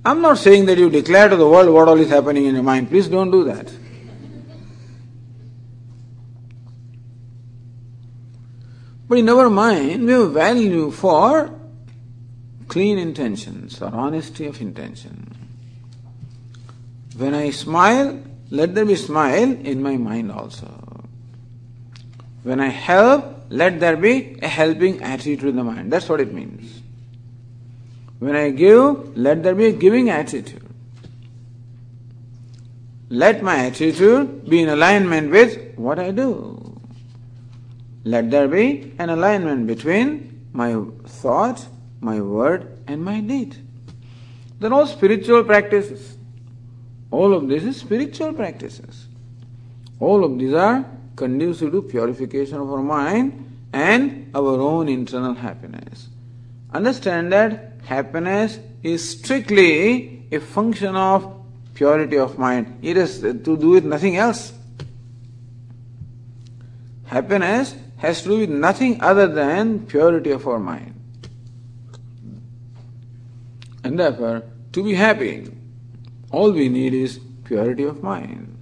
[0.04, 2.64] I'm not saying that you declare to the world what all is happening in your
[2.64, 2.88] mind.
[2.88, 3.72] Please don't do that.
[9.08, 11.54] But in our mind, we have value for
[12.68, 15.36] clean intentions or honesty of intention.
[17.16, 18.22] When I smile,
[18.52, 20.68] let there be smile in my mind also.
[22.42, 25.90] When I help, let there be a helping attitude in the mind.
[25.90, 26.82] That's what it means.
[28.18, 30.68] When I give, let there be a giving attitude.
[33.08, 36.78] Let my attitude be in alignment with what I do.
[38.04, 41.66] Let there be an alignment between my thought,
[42.02, 43.56] my word, and my deed.
[44.60, 46.18] They're all spiritual practices.
[47.12, 49.06] All of this is spiritual practices.
[50.00, 50.84] All of these are
[51.14, 56.08] conducive to purification of our mind and our own internal happiness.
[56.72, 61.38] Understand that happiness is strictly a function of
[61.74, 62.78] purity of mind.
[62.80, 64.54] It is to do with nothing else.
[67.04, 70.94] Happiness has to do with nothing other than purity of our mind.
[73.84, 75.50] And therefore, to be happy,
[76.32, 78.58] all we need is purity of mind.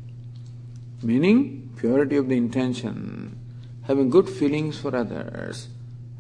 [1.02, 3.38] Meaning, purity of the intention,
[3.84, 5.68] having good feelings for others,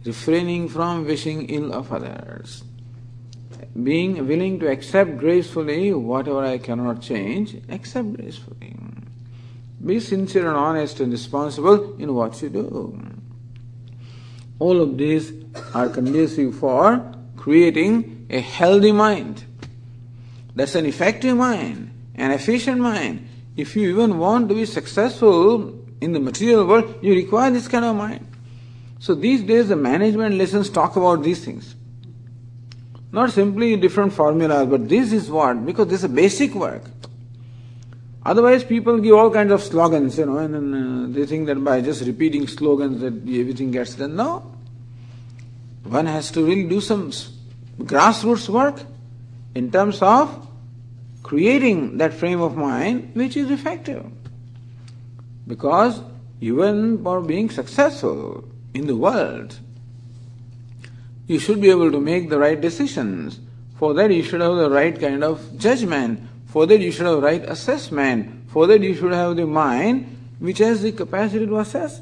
[0.04, 2.64] refraining from wishing ill of others
[3.82, 8.76] being willing to accept gracefully whatever I cannot change, accept gracefully.
[9.84, 13.00] Be sincere and honest and responsible in what you do.
[14.58, 15.32] All of these
[15.72, 19.44] are conducive for creating a healthy mind.
[20.60, 23.26] That's an effective mind, an efficient mind.
[23.56, 27.82] If you even want to be successful in the material world, you require this kind
[27.82, 28.26] of mind.
[28.98, 31.74] So these days the management lessons talk about these things.
[33.10, 36.82] Not simply different formulas, but this is what, because this is basic work.
[38.26, 41.64] Otherwise, people give all kinds of slogans, you know, and then uh, they think that
[41.64, 44.14] by just repeating slogans that everything gets done.
[44.14, 44.54] No.
[45.84, 47.12] One has to really do some
[47.78, 48.82] grassroots work
[49.54, 50.48] in terms of
[51.30, 54.04] creating that frame of mind which is effective.
[55.46, 56.00] Because
[56.40, 58.42] even for being successful
[58.74, 59.56] in the world,
[61.28, 63.38] you should be able to make the right decisions.
[63.78, 66.20] For that, you should have the right kind of judgment.
[66.46, 68.50] For that, you should have the right assessment.
[68.50, 72.00] For that, you should have the mind which has the capacity to assess.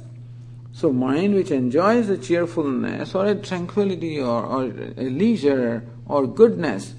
[0.72, 6.94] So, mind which enjoys a cheerfulness or a tranquility or, or a leisure or goodness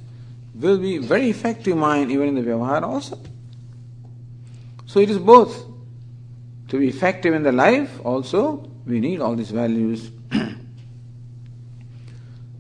[0.60, 3.20] will be very effective mind even in the vyavahara also.
[4.86, 5.66] So, it is both.
[6.70, 10.12] To be effective in the life, also, we need all these values.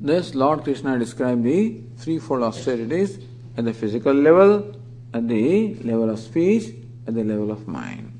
[0.01, 3.19] Thus, Lord Krishna described the threefold austerities
[3.57, 4.75] at the physical level,
[5.13, 6.73] at the level of speech,
[7.07, 8.19] at the level of mind.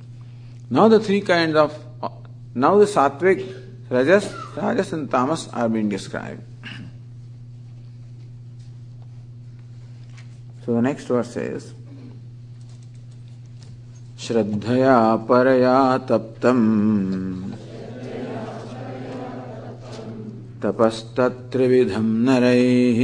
[0.69, 1.77] Now, the three kinds of
[2.53, 6.41] now the sattvic, rajas, rajas, and tamas are being described.
[10.69, 11.73] So the next verse says,
[14.21, 14.97] श्रद्धया
[15.29, 15.77] परया
[16.09, 16.67] तप्तम्
[20.61, 22.99] तपस्तत्रिविधं नरैः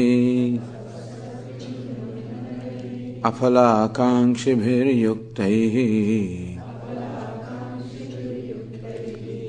[3.30, 5.76] अफलाकाङ्क्षिभिर्युक्तैः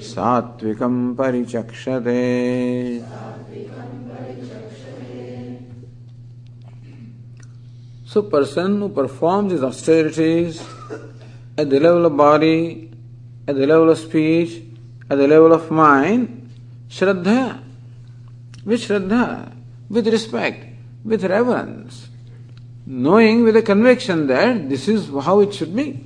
[0.08, 2.24] सात्विकं परिचक्षते
[8.16, 10.66] So person who performs his austerities
[11.58, 12.90] at the level of body,
[13.46, 14.62] at the level of speech,
[15.10, 16.48] at the level of mind,
[16.88, 17.62] Shraddha,
[18.64, 19.52] with Shraddha,
[19.90, 20.64] with respect,
[21.04, 22.08] with reverence,
[22.86, 26.02] knowing with a conviction that this is how it should be.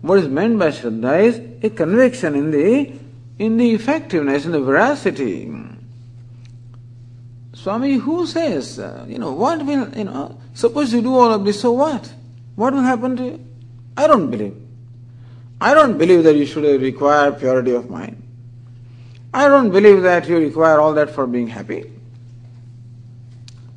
[0.00, 2.92] What is meant by Shraddha is a conviction in the
[3.38, 5.52] in the effectiveness, in the veracity.
[7.64, 11.46] Swami, who says, uh, you know, what will, you know, suppose you do all of
[11.46, 12.12] this, so what?
[12.56, 13.46] What will happen to you?
[13.96, 14.54] I don't believe.
[15.62, 18.22] I don't believe that you should require purity of mind.
[19.32, 21.90] I don't believe that you require all that for being happy.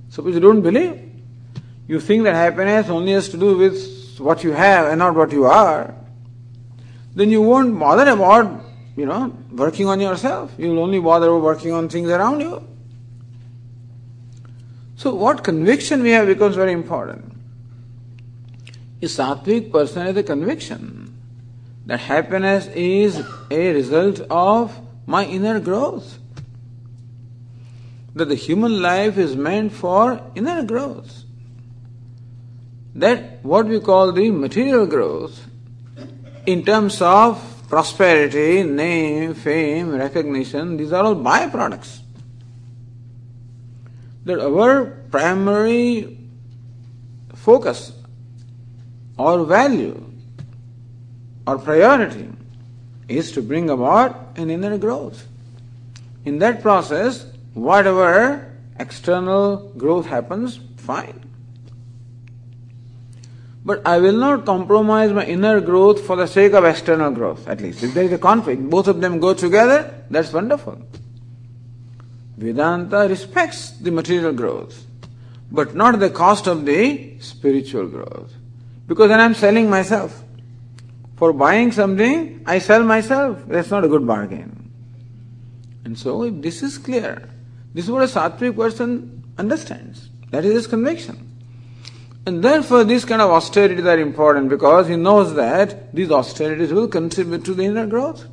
[0.09, 0.99] Suppose you don't believe,
[1.87, 5.31] you think that happiness only has to do with what you have and not what
[5.31, 5.95] you are,
[7.15, 8.65] then you won't bother about,
[8.97, 10.51] you know, working on yourself.
[10.57, 12.67] You'll only bother working on things around you.
[14.97, 17.33] So what conviction we have becomes very important.
[19.01, 21.15] A sattvic person has a conviction
[21.85, 26.17] that happiness is a result of my inner growth
[28.17, 31.23] that the human life is meant for inner growth.
[32.95, 35.39] That what we call the material growth,
[36.45, 41.99] in terms of prosperity, name, fame, recognition, these are all byproducts.
[44.27, 46.17] That our primary
[47.33, 47.93] focus
[49.17, 50.03] or value
[51.47, 52.29] or priority
[53.07, 55.25] is to bring about an inner growth.
[56.25, 61.23] In that process, whatever external growth happens, fine.
[63.63, 67.61] But I will not compromise my inner growth for the sake of external growth, at
[67.61, 67.81] least.
[67.81, 70.81] If there is a conflict, both of them go together, that's wonderful.
[72.37, 74.85] Vedanta respects the material growth,
[75.51, 78.31] but not the cost of the spiritual growth.
[78.87, 80.23] Because then I'm selling myself.
[81.17, 83.41] For buying something, I sell myself.
[83.47, 84.71] That's not a good bargain.
[85.83, 87.27] And so, if this is clear,
[87.73, 90.09] this is what a sattvic person understands.
[90.29, 91.23] That is his conviction.
[92.27, 96.87] And therefore, these kind of austerities are important because he knows that these austerities will
[96.87, 98.27] contribute to the inner growth.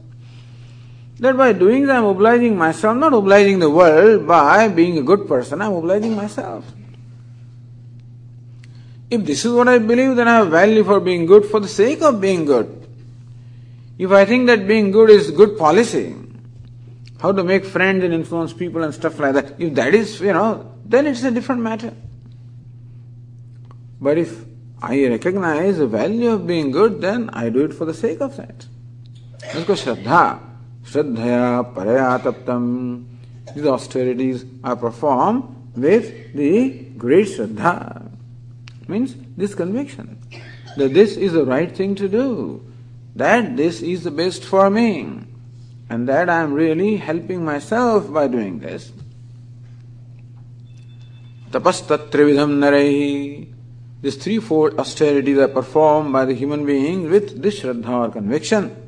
[1.25, 5.27] That by doing that, I'm obliging myself, not obliging the world by being a good
[5.27, 6.71] person, I'm obliging myself.
[9.09, 11.69] If this is what I believe, then I have value for being good for the
[11.69, 12.87] sake of being good.
[13.97, 16.15] If I think that being good is good policy,
[17.23, 20.35] how to make friends and influence people and stuff like that, if that is, you
[20.35, 21.95] know, then it's a different matter.
[23.99, 24.45] But if
[24.83, 28.37] I recognize the value of being good, then I do it for the sake of
[28.37, 28.67] that.
[29.67, 30.51] Go Shraddha.
[30.95, 33.05] Shraddhaya Paraya Taptam.
[33.53, 38.13] These austerities are performed with the great Shraddha
[38.87, 40.19] means this conviction
[40.77, 42.65] that this is the right thing to do,
[43.17, 45.21] that this is the best for me,
[45.89, 48.93] and that I am really helping myself by doing this.
[51.51, 53.53] Tapastatrividham narehi.
[54.01, 58.84] These threefold austerities are performed by the human being with this shraddha or conviction.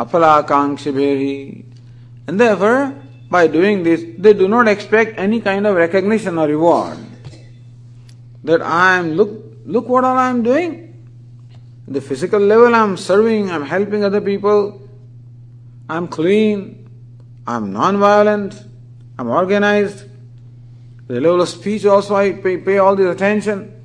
[0.00, 1.64] Apalakankshibheri.
[2.26, 2.94] And therefore,
[3.30, 6.98] by doing this, they do not expect any kind of recognition or reward
[8.44, 9.30] that I am, look,
[9.66, 10.86] look what all I am doing.
[11.86, 14.80] The physical level, I am serving, I am helping other people,
[15.88, 16.88] I am clean,
[17.46, 18.54] I am non-violent,
[19.18, 20.04] I am organized.
[21.08, 23.79] The level of speech also I pay, pay all this attention.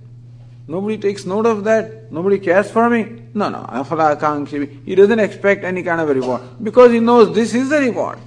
[0.68, 2.12] Nobody takes note of that.
[2.12, 3.24] Nobody cares for me.
[3.34, 3.66] No, no.
[4.86, 8.20] He doesn't expect any kind of a reward because he knows this is the reward.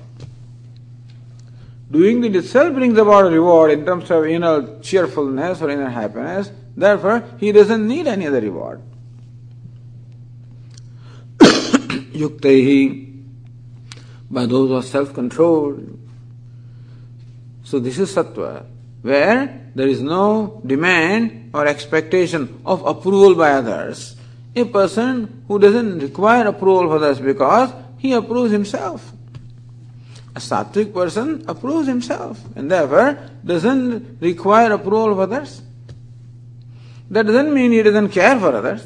[1.91, 6.51] Doing it itself brings about a reward in terms of inner cheerfulness or inner happiness.
[6.77, 8.83] Therefore, he doesn't need any other reward.
[11.39, 13.25] Yuktehi,
[14.31, 15.99] by those who are self-controlled.
[17.65, 18.67] So this is sattva,
[19.03, 24.17] where there is no demand or expectation of approval by others.
[24.57, 29.13] A person who doesn't require approval of others because he approves himself.
[30.35, 35.63] A sattvic person approves himself and therefore doesn't require approval of others.
[37.11, 38.85] That doesn't mean he doesn't care for others,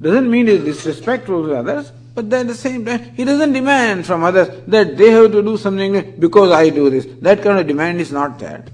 [0.00, 4.04] doesn't mean he is disrespectful to others, but at the same time, he doesn't demand
[4.04, 7.06] from others that they have to do something because I do this.
[7.22, 8.64] That kind of demand is not there.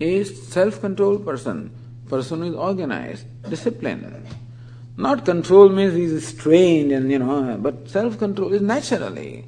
[0.00, 1.70] A self controlled person,
[2.08, 4.26] person who is organized, disciplined,
[4.98, 9.44] not control means he is strained and you know, but self-control is naturally,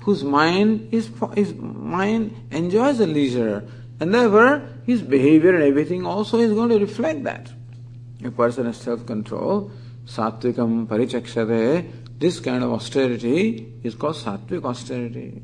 [0.00, 3.68] whose mind is his mind enjoys the leisure,
[4.00, 7.52] and therefore his behavior and everything also is going to reflect that.
[8.24, 9.70] A person has self-control,
[10.06, 15.42] sattvikam parichakshate, this kind of austerity is called sattvic austerity.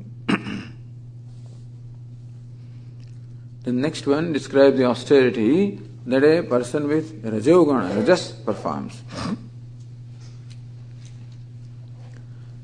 [3.63, 9.01] The next one describes the austerity that a person with rajogana, rajas performs.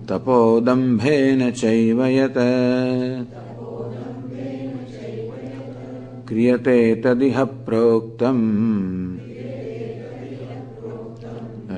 [0.10, 2.40] तपोदम्भेन चैव यत्
[6.28, 7.38] क्रियते तदिह
[7.68, 8.42] प्रोक्तम्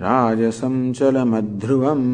[0.05, 2.07] राजसञ्चलमध्रुवम्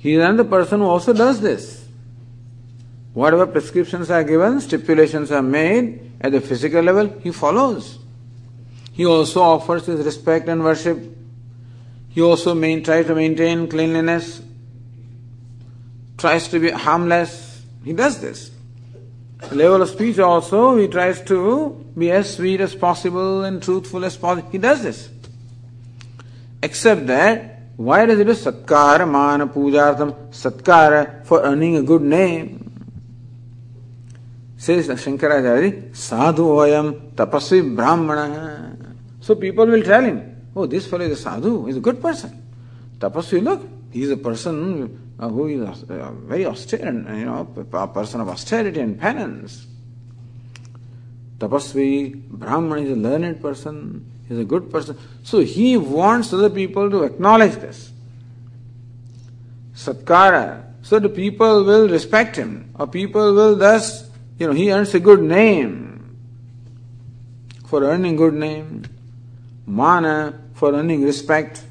[0.00, 1.86] He is another person who also does this.
[3.12, 7.98] Whatever prescriptions are given, stipulations are made at the physical level, he follows.
[8.92, 10.98] He also offers his respect and worship.
[12.08, 14.40] He also main, tries to maintain cleanliness,
[16.16, 17.62] tries to be harmless.
[17.84, 18.50] He does this.
[19.50, 24.04] The level of speech also, he tries to be as sweet as possible and truthful
[24.06, 24.48] as possible.
[24.50, 25.10] He does this.
[26.62, 32.60] Except that, why does he do satkara, mana, pujartham, satkara for earning a good name?
[34.58, 38.76] Says Shankaracharya, sadhu ayam tapasvi brahmana.
[39.20, 42.46] So people will tell him, oh, this fellow is a sadhu, he's a good person.
[42.98, 47.86] Tapasvi, look, he's a person uh, who is uh, very austere and, you know, a
[47.88, 49.66] person of austerity and penance.
[51.38, 54.96] Tapasvi, Brahman is a learned person, he's a good person.
[55.24, 57.90] So he wants other people to acknowledge this.
[59.74, 64.08] Satkara, so the people will respect him, or people will thus,
[64.38, 66.16] you know, he earns a good name.
[67.66, 68.84] For earning good name,
[69.66, 70.40] mana.
[70.54, 71.62] For earning respect,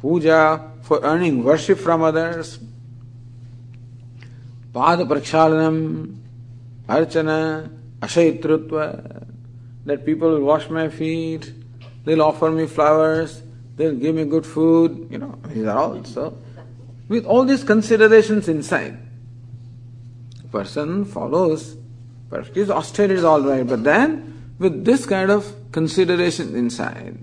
[0.00, 0.66] puja.
[0.82, 2.58] For earning worship from others,
[4.74, 6.16] pada prakshalanam,
[6.88, 9.24] archana, ashayitrutva,
[9.84, 11.52] that people will wash my feet,
[12.04, 13.42] they'll offer me flowers,
[13.76, 16.36] they'll give me good food, you know, these are all so.
[17.08, 18.98] With all these considerations inside,
[20.50, 21.76] person follows,
[22.54, 27.18] his austerity is all right, but then with this kind of consideration inside,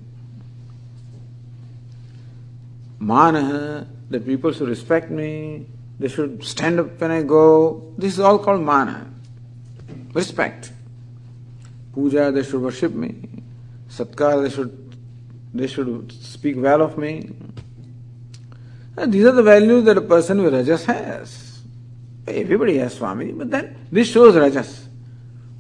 [2.99, 5.65] mana, that people should respect me,
[5.99, 7.93] they should stand up when I go.
[7.97, 9.11] This is all called mana.
[10.13, 10.71] Respect.
[11.93, 13.15] Puja, they should worship me.
[13.89, 14.87] Satkar, they should
[15.53, 17.31] they should speak well of me.
[18.97, 21.61] And these are the values that a person with rajas has.
[22.27, 24.87] Everybody has Swami, but then this shows rajas.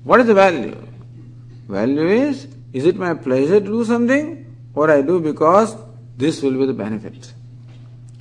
[0.03, 0.75] What is the value?
[1.67, 5.75] Value is, is it my pleasure to do something or I do because
[6.15, 7.33] this will be the benefit.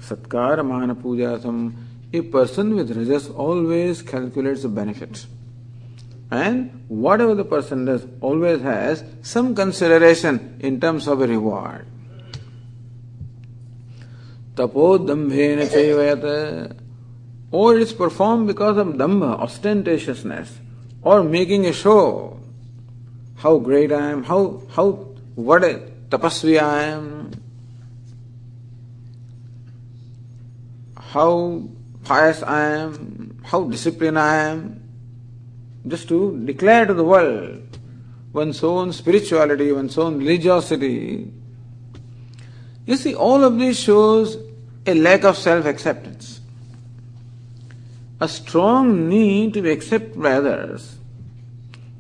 [0.01, 1.77] Satkar, Mana Puja, some
[2.13, 5.27] a person with rajas always calculates the benefit.
[6.31, 11.87] And whatever the person does always has some consideration in terms of a reward.
[14.57, 16.81] Tapo dambhena chayvayat.
[17.53, 20.51] Or it is performed because of dambha, ostentatiousness,
[21.03, 22.41] or making a show.
[23.37, 24.93] How great I am, how, how,
[25.37, 27.31] what a tapasvi I am,
[30.97, 31.69] how
[32.05, 34.86] pious I am, how disciplined I am,
[35.87, 37.79] just to declare to the world
[38.33, 41.33] one's own spirituality, one's own religiosity.
[42.85, 44.37] You see, all of this shows
[44.87, 46.41] a lack of self acceptance,
[48.21, 50.97] a strong need to be accepted by others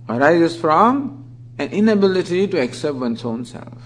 [0.08, 1.24] arises from
[1.58, 3.78] an inability to accept one's own self.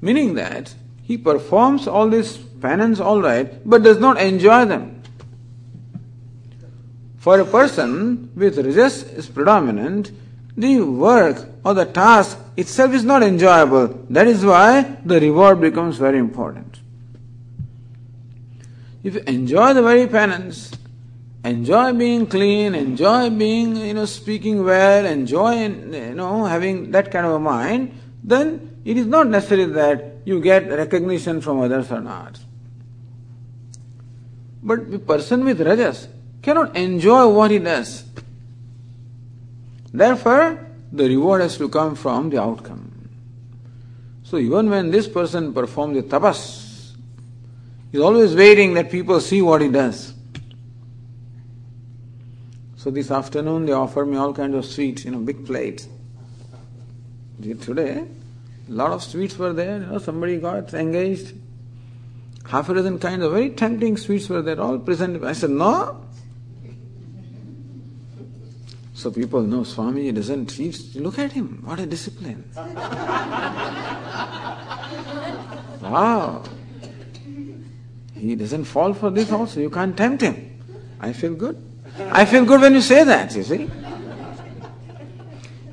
[0.00, 4.95] Meaning that he performs all these penance all right, but does not enjoy them.
[7.26, 10.12] For a person with rajas is predominant,
[10.56, 13.88] the work or the task itself is not enjoyable.
[14.10, 16.78] That is why the reward becomes very important.
[19.02, 20.70] If you enjoy the very penance,
[21.44, 27.26] enjoy being clean, enjoy being, you know, speaking well, enjoy, you know, having that kind
[27.26, 32.00] of a mind, then it is not necessary that you get recognition from others or
[32.00, 32.38] not.
[34.62, 36.06] But the person with rajas
[36.46, 38.04] cannot enjoy what he does.
[39.92, 43.08] Therefore, the reward has to come from the outcome.
[44.22, 46.94] So even when this person performs the tapas,
[47.90, 50.14] he's always waiting that people see what he does.
[52.76, 55.88] So this afternoon they offer me all kinds of sweets, you know, big plates.
[57.42, 58.04] Today,
[58.68, 61.34] a lot of sweets were there, you know, somebody got engaged
[62.46, 65.24] half a dozen kinds of very tempting sweets were there, all presented.
[65.24, 66.05] I said, no.
[69.06, 70.96] So people know Swami doesn't teach.
[70.96, 72.42] Look at him, what a discipline.
[75.80, 76.42] wow.
[78.16, 79.60] He doesn't fall for this also.
[79.60, 80.58] You can't tempt him.
[80.98, 81.56] I feel good.
[82.10, 83.70] I feel good when you say that, you see.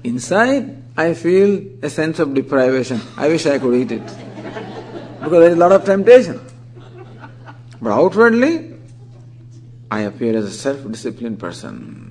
[0.03, 3.01] Inside, I feel a sense of deprivation.
[3.17, 4.05] I wish I could eat it.
[5.23, 6.39] Because there is a lot of temptation.
[7.81, 8.75] But outwardly,
[9.89, 12.02] I appear as a self-disciplined person.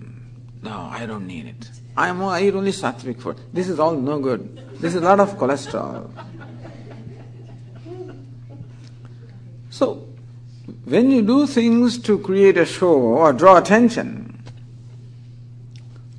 [1.02, 1.70] I don't need it.
[1.96, 3.40] I am I eat only sattvic food.
[3.52, 4.40] This is all no good.
[4.80, 6.10] This is a lot of cholesterol.
[9.70, 10.06] So,
[10.84, 14.42] when you do things to create a show or draw attention,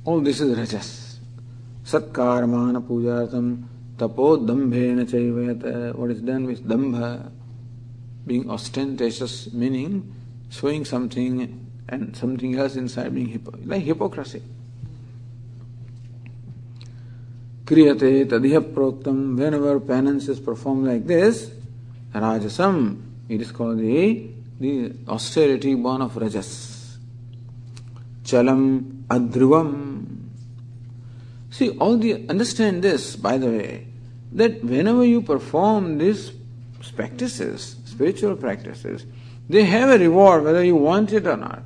[0.04, 1.18] all this is rajas.
[1.84, 3.64] Satkarmana pujartham
[3.96, 5.94] tapo dambhena chaivayata.
[5.94, 7.30] What is done with dambha?
[8.26, 10.14] being ostentatious, meaning
[10.48, 14.42] showing something and something else inside being like hypocrisy.
[17.64, 21.50] Kriyate tadiha proktam, whenever penance is performed like this,
[22.14, 24.28] rajasam, it is called the,
[24.60, 26.98] the austerity born of rajas.
[28.22, 30.04] Chalam adhruvam.
[31.50, 33.86] See, all the understand this, by the way,
[34.32, 36.32] that whenever you perform these
[36.96, 39.06] practices, spiritual practices,
[39.48, 41.62] they have a reward whether you want it or not.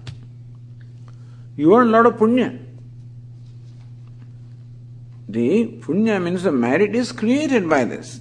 [1.56, 2.67] You earn a lot of punya.
[5.38, 8.18] The punya means the merit is created by this.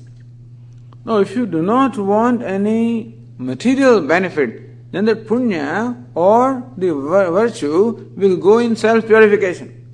[1.04, 8.14] Now, if you do not want any material benefit, then that punya or the virtue
[8.16, 9.90] will go in self purification.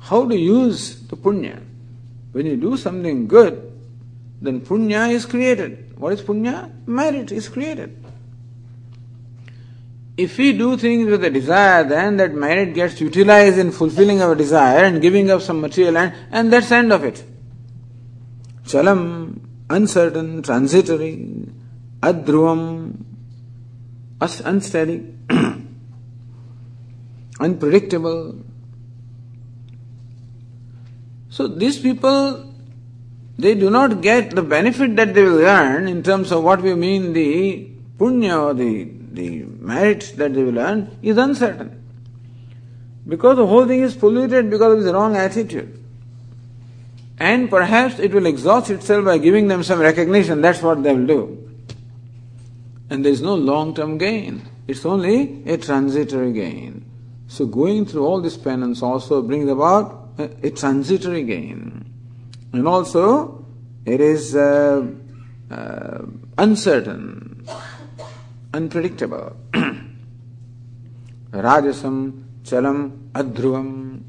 [0.00, 1.62] How to use the punya?
[2.32, 3.72] When you do something good,
[4.42, 5.96] then punya is created.
[5.96, 6.68] What is punya?
[6.88, 7.99] Merit is created.
[10.20, 14.34] If we do things with a desire, then that merit gets utilized in fulfilling our
[14.34, 17.24] desire and giving up some material, and, and that's the end of it.
[18.64, 19.40] Chalam,
[19.70, 21.26] uncertain, transitory,
[22.02, 23.02] adhruvam,
[24.20, 25.14] unsteady,
[27.40, 28.44] unpredictable.
[31.30, 32.52] So these people,
[33.38, 36.74] they do not get the benefit that they will earn in terms of what we
[36.74, 41.76] mean the punya or the the merit that they will earn is uncertain.
[43.06, 45.76] Because the whole thing is polluted because of the wrong attitude.
[47.18, 51.06] And perhaps it will exhaust itself by giving them some recognition, that's what they will
[51.06, 51.50] do.
[52.88, 56.84] And there is no long term gain, it's only a transitory gain.
[57.28, 61.84] So going through all this penance also brings about a, a transitory gain.
[62.52, 63.44] And also,
[63.84, 64.86] it is uh,
[65.50, 65.98] uh,
[66.38, 67.46] uncertain
[73.14, 74.02] Adhruvam.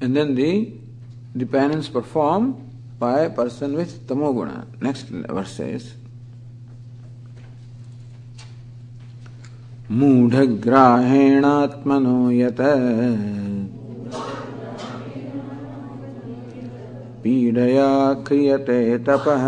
[0.00, 0.72] and then the,
[1.34, 2.54] the penance performed
[2.98, 4.66] by a person with tamoguna.
[4.80, 5.94] Next verse says,
[9.90, 10.70] मूढग्राहेणात्मनो
[12.30, 12.60] यत
[17.28, 17.88] पीडया
[18.26, 18.76] क्रियते
[19.06, 19.42] तपः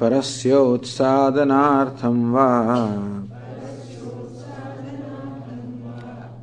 [0.00, 2.50] परस्योत्सादनार्थं वा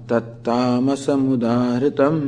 [0.10, 2.20] तत्तामसमुदाहृतम्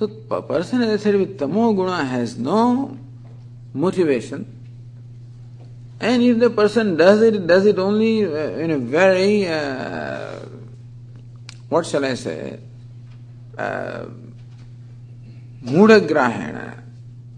[0.00, 2.96] as I said, with tamo guna has no
[3.74, 4.57] motivation
[6.00, 10.38] And if the person does it, does it only uh, in a very, uh,
[11.68, 12.60] what shall I say,
[13.56, 14.06] uh,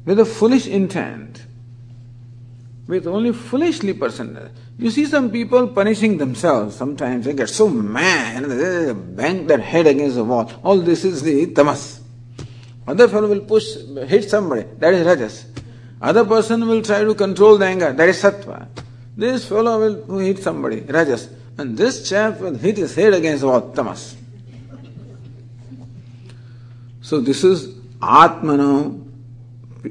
[0.04, 1.46] with a foolish intent,
[2.86, 4.50] with only foolishly person.
[4.78, 6.76] You see some people punishing themselves.
[6.76, 10.50] Sometimes they get so mad, they bang their head against the wall.
[10.62, 12.00] All this is the tamas.
[12.86, 14.64] Other fellow will push, hit somebody.
[14.78, 15.44] That is rajas.
[16.00, 18.68] Other person will try to control the anger, that is sattva.
[19.16, 21.28] This fellow will hit somebody, rajas.
[21.58, 23.74] And this chap will hit his head against what?
[23.74, 24.16] Tamas.
[27.02, 29.06] So this is Atmano,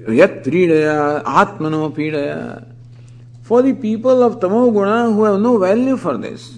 [0.07, 2.65] Yat Pidaya, Atmano Pidaya.
[3.43, 6.57] For the people of Tamoguna who have no value for this,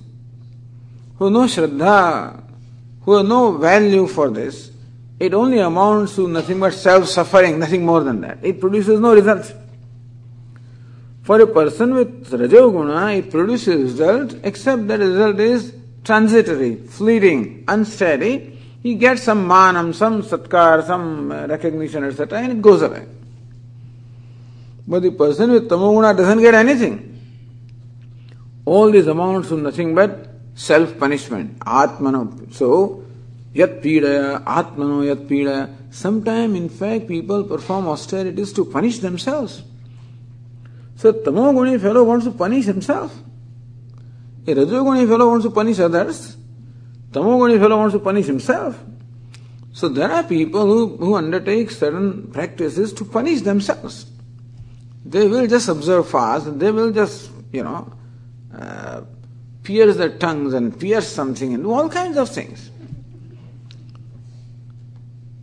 [1.17, 2.41] who have no Shraddha,
[3.01, 4.70] who have no value for this,
[5.21, 8.39] it only amounts to nothing but self suffering, nothing more than that.
[8.41, 9.53] It produces no results.
[11.21, 18.57] For a person with Rajoguna, it produces result, except that result is transitory, fleeting, unsteady.
[18.81, 23.05] He gets some manam, some satkar, some recognition, etc., and it goes away.
[24.87, 26.95] But the person with Tamoguna doesn't get anything.
[28.65, 32.51] All these amounts to nothing but self punishment, atmana.
[32.55, 33.05] So,
[33.53, 35.69] Yat pidaya, atmano yat.
[35.93, 39.63] Sometimes, in fact, people perform austerities to punish themselves.
[40.95, 43.13] So, tamoguni fellow wants to punish himself.
[44.47, 46.37] A rajoguni fellow wants to punish others.
[47.11, 48.79] Tamoguni fellow wants to punish himself.
[49.73, 54.05] So, there are people who, who undertake certain practices to punish themselves.
[55.05, 57.91] They will just observe fast, they will just, you know,
[58.57, 59.01] uh,
[59.63, 62.70] pierce their tongues and pierce something and do all kinds of things.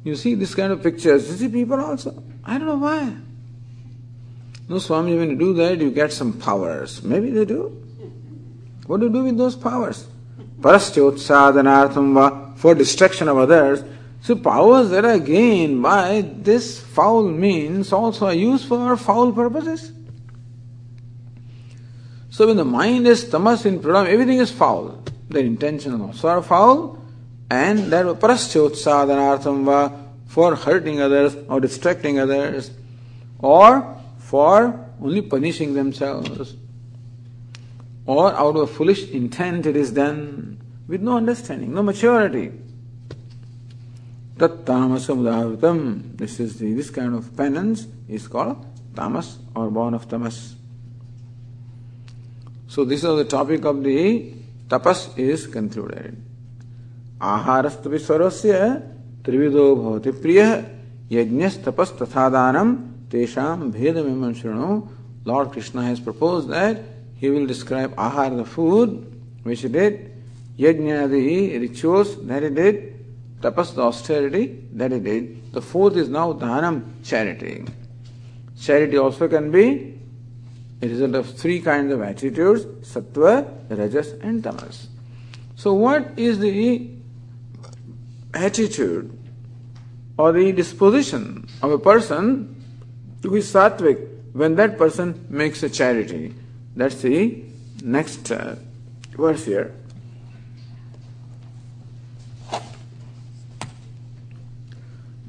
[0.09, 1.29] You see this kind of pictures.
[1.31, 2.23] You see people also.
[2.43, 3.15] I don't know why.
[4.67, 7.03] No, Swami, when you do that, you get some powers.
[7.03, 7.77] Maybe they do.
[8.87, 10.07] What do you do with those powers?
[10.61, 13.85] Parastyotsādanārtham for destruction of others.
[14.23, 19.93] So powers that are gained by this foul means also are used for foul purposes.
[22.31, 25.05] So when the mind is tamas in pradam, everything is foul.
[25.29, 26.99] The intention also are foul,
[27.51, 32.71] and that praschotsadhanartham va for hurting others or distracting others
[33.39, 36.55] or for only punishing themselves.
[38.05, 42.53] Or out of foolish intent it is done with no understanding, no maturity.
[44.39, 46.17] Tat tamasamudhavitam.
[46.17, 50.57] This is the, this kind of penance is called tamas or born of tamas.
[52.67, 54.35] So this is the topic of the
[54.69, 56.23] tapas is concluded.
[57.23, 57.69] आहार
[59.25, 60.41] त्रिविदो भवति प्रिय
[61.13, 62.75] यज्ञ तपस तथा दानम
[63.13, 63.45] तेषा
[63.75, 64.81] भेद मेमन Shrenu
[65.27, 66.85] lord Krishna has propose that
[67.23, 68.91] he will describe आहार the food
[69.47, 69.99] which is it
[70.61, 71.21] यज्ञ आदि
[71.61, 72.81] that is it
[73.45, 74.45] तपस the austerity
[74.79, 77.55] that is it the fourth is now Danam charity
[78.67, 79.65] charity also can be
[80.85, 82.59] result of three kind of attitude
[82.95, 83.29] सत्व
[83.73, 84.81] रजस and Tamas
[85.63, 86.45] so what is
[88.35, 89.19] attitude
[90.17, 92.55] or the disposition of a person
[93.23, 96.35] who is sattvic when that person makes a charity?
[96.77, 97.45] That's the
[97.83, 98.57] next uh,
[99.17, 99.75] verse here.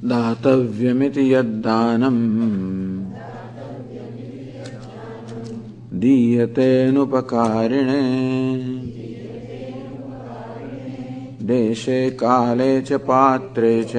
[0.10, 2.24] दातव्यमिति यद्दानम्
[6.02, 8.04] दीयतेऽनुपकारिणे
[11.50, 13.94] देशे काले च पात्रे च।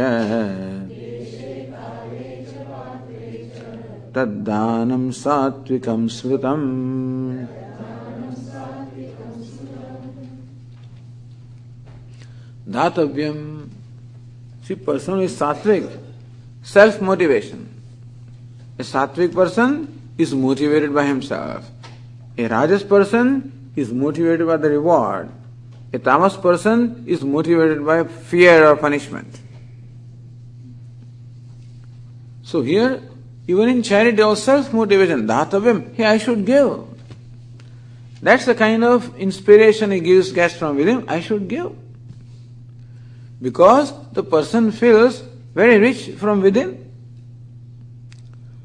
[4.14, 6.66] तद्दानं सात्विकं स्मृतम्।
[12.72, 13.40] धातव्यम
[14.86, 15.88] पर्सन इज़ सात्विक।
[16.66, 17.66] सेल्फ मोटिवेशन
[18.80, 19.88] ए सात्विक person
[20.20, 23.42] is motivated by himself a Rajas person
[23.78, 25.39] is motivated by the reward
[25.92, 29.40] A tamas person is motivated by fear or punishment.
[32.42, 33.02] So here,
[33.46, 36.84] even in charity or self motivation, dhatavim, hey, I should give.
[38.22, 41.74] That's the kind of inspiration he gives, gets from within, I should give.
[43.40, 45.22] Because the person feels
[45.54, 46.86] very rich from within.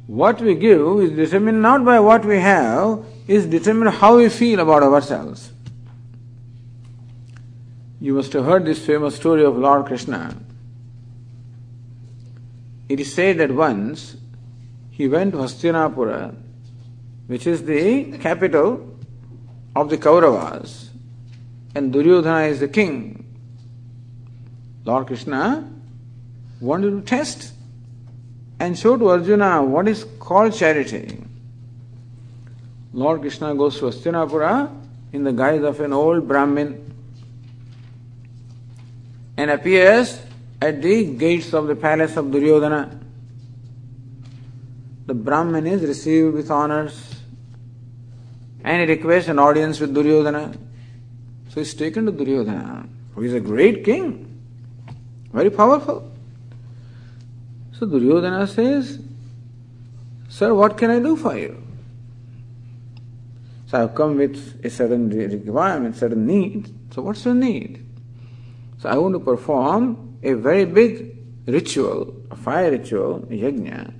[0.08, 4.60] What we give is determined not by what we have, is determined how we feel
[4.60, 5.52] about ourselves.
[8.06, 10.38] You must have heard this famous story of Lord Krishna.
[12.88, 14.16] It is said that once
[14.92, 16.36] he went to Hastinapura,
[17.26, 18.96] which is the capital
[19.76, 20.90] of the Kauravas,
[21.74, 23.26] and Duryodhana is the king.
[24.84, 25.68] Lord Krishna
[26.62, 27.54] wanted to test
[28.60, 31.24] and show to Arjuna what is called charity.
[32.94, 34.70] Lord Krishna goes to Hastinapura
[35.12, 36.85] in the guise of an old Brahmin
[39.38, 40.22] and appears
[40.62, 43.00] at the gates of the palace of Duryodhana.
[45.06, 47.16] The Brahmin is received with honors
[48.64, 50.58] and he requests an audience with Duryodhana.
[51.50, 54.24] So he's taken to Duryodhana, who is a great king.
[55.32, 56.12] Very powerful.
[57.74, 59.00] So Duryodhana says,
[60.30, 61.62] Sir, what can I do for you?
[63.68, 66.74] So I've come with a certain requirement, certain need.
[66.94, 67.85] So what's your need?
[68.86, 71.18] So I want to perform a very big
[71.48, 73.92] ritual, a fire ritual, yajna,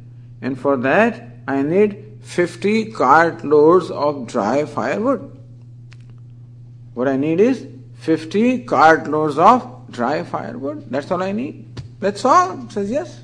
[0.44, 5.42] and for that I need 50 cart loads of dry firewood.
[6.94, 10.88] What I need is 50 cart loads of dry firewood.
[10.92, 11.82] That's all I need.
[12.00, 12.70] That's all.
[12.70, 13.24] Says yes.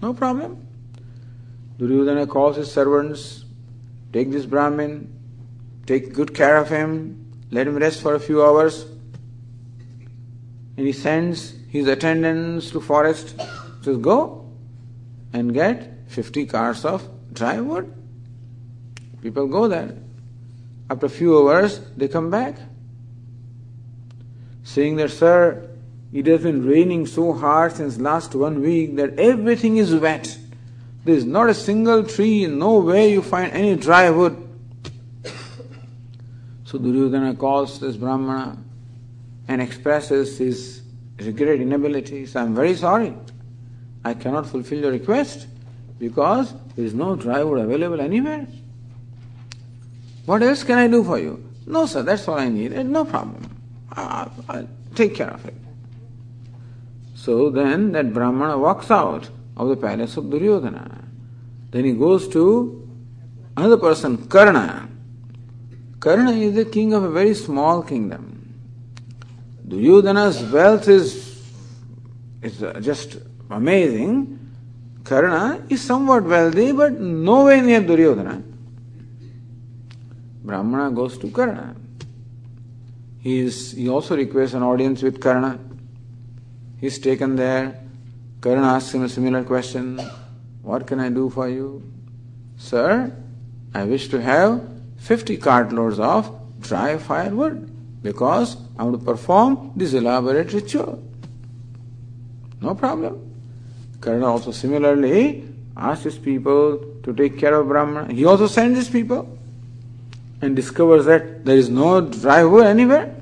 [0.00, 0.66] No problem.
[1.76, 3.44] Duryodhana calls his servants,
[4.14, 5.12] take this Brahmin,
[5.84, 8.86] take good care of him, let him rest for a few hours.
[10.80, 13.38] And he sends his attendants to forest,
[13.82, 14.50] says go
[15.30, 17.92] and get 50 cars of dry wood.
[19.20, 19.94] People go there.
[20.88, 22.56] After a few hours, they come back
[24.62, 25.68] saying that, Sir,
[26.14, 30.38] it has been raining so hard since last one week that everything is wet.
[31.04, 34.48] There is not a single tree, nowhere you find any dry wood.
[36.64, 38.56] So Duryodhana calls this Brahmana
[39.50, 40.80] and expresses his
[41.18, 42.24] regret, inability.
[42.24, 43.12] So I'm very sorry.
[44.04, 45.48] I cannot fulfill your request
[45.98, 48.46] because there is no wood available anywhere.
[50.24, 51.44] What else can I do for you?
[51.66, 52.72] No, sir, that's all I need.
[52.72, 53.42] Eh, no problem.
[53.90, 55.54] I'll, I'll take care of it.
[57.16, 61.02] So then that Brahmana walks out of the palace of Duryodhana.
[61.72, 62.88] Then he goes to
[63.56, 64.88] another person, Karna.
[65.98, 68.39] Karna is the king of a very small kingdom.
[69.70, 71.40] Duryodhana's wealth is,
[72.42, 73.18] is just
[73.48, 74.36] amazing.
[75.04, 78.42] Karna is somewhat wealthy, but nowhere near Duryodhana.
[80.42, 81.76] Brahmana goes to Karna.
[83.20, 85.60] He, is, he also requests an audience with Karna.
[86.78, 87.80] He's taken there.
[88.40, 90.00] Karna asks him a similar question
[90.62, 91.88] What can I do for you?
[92.56, 93.14] Sir,
[93.72, 97.69] I wish to have 50 cartloads of dry firewood
[98.02, 101.02] because I want to perform this elaborate ritual.
[102.60, 103.26] No problem.
[104.00, 108.12] Karna also similarly asks his people to take care of Brahmana.
[108.12, 109.38] He also sends his people
[110.42, 113.14] and discovers that there is no dry wood anywhere.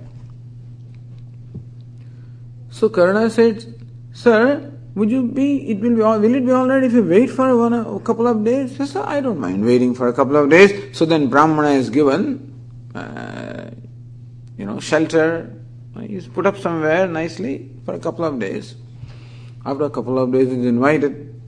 [2.70, 3.74] So Karna said,
[4.12, 7.56] Sir, would you be, it will be, will it be alright if you wait for
[7.56, 8.76] one, a couple of days?
[8.76, 10.96] Says, I don't mind waiting for a couple of days.
[10.96, 12.54] So then Brahmana is given,
[12.94, 13.70] uh,
[14.58, 15.54] you know, shelter.
[16.00, 18.74] He's put up somewhere nicely for a couple of days.
[19.64, 21.40] After a couple of days, he's invited.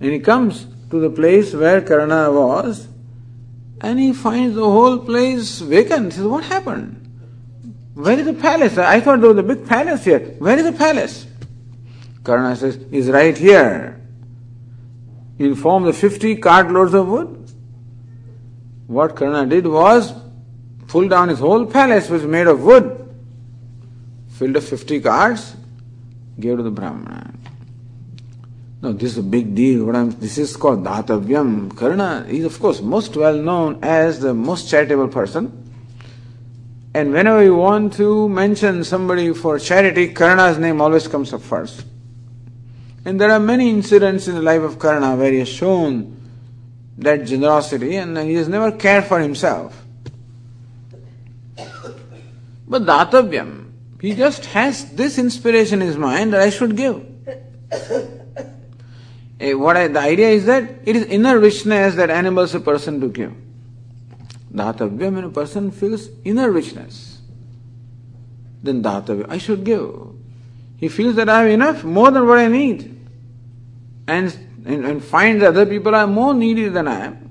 [0.00, 2.88] And he comes to the place where Karna was,
[3.80, 6.12] and he finds the whole place vacant.
[6.12, 6.98] He says, What happened?
[7.94, 8.78] Where is the palace?
[8.78, 10.20] I thought there was a big palace here.
[10.38, 11.26] Where is the palace?
[12.24, 14.00] Karna says, is right here.
[15.38, 17.50] Inform the 50 cartloads of wood.
[18.86, 20.14] What Karna did was
[20.92, 22.86] pull down his whole palace which was made of wood,
[24.28, 25.56] filled up 50 carts,
[26.38, 27.32] gave to the Brahmana.
[28.82, 29.86] Now this is a big deal.
[29.86, 31.74] What I'm, this is called Datavyam.
[31.74, 35.58] Karna is of course most well known as the most charitable person.
[36.92, 41.86] And whenever you want to mention somebody for charity, Karna's name always comes up first.
[43.06, 46.20] And there are many incidents in the life of Karna where he has shown
[46.98, 49.81] that generosity and he has never cared for himself.
[52.72, 53.70] But Datavyam,
[54.00, 57.04] he just has this inspiration in his mind that I should give.
[59.40, 63.00] Eh, what I, the idea is that it is inner richness that enables a person
[63.00, 63.34] to give.
[64.54, 67.20] Datavyam, when a person feels inner richness,
[68.62, 70.14] then Datavyam, I should give.
[70.76, 72.98] He feels that I have enough, more than what I need.
[74.06, 74.32] And,
[74.64, 77.30] and, and finds other people are more needy than I am.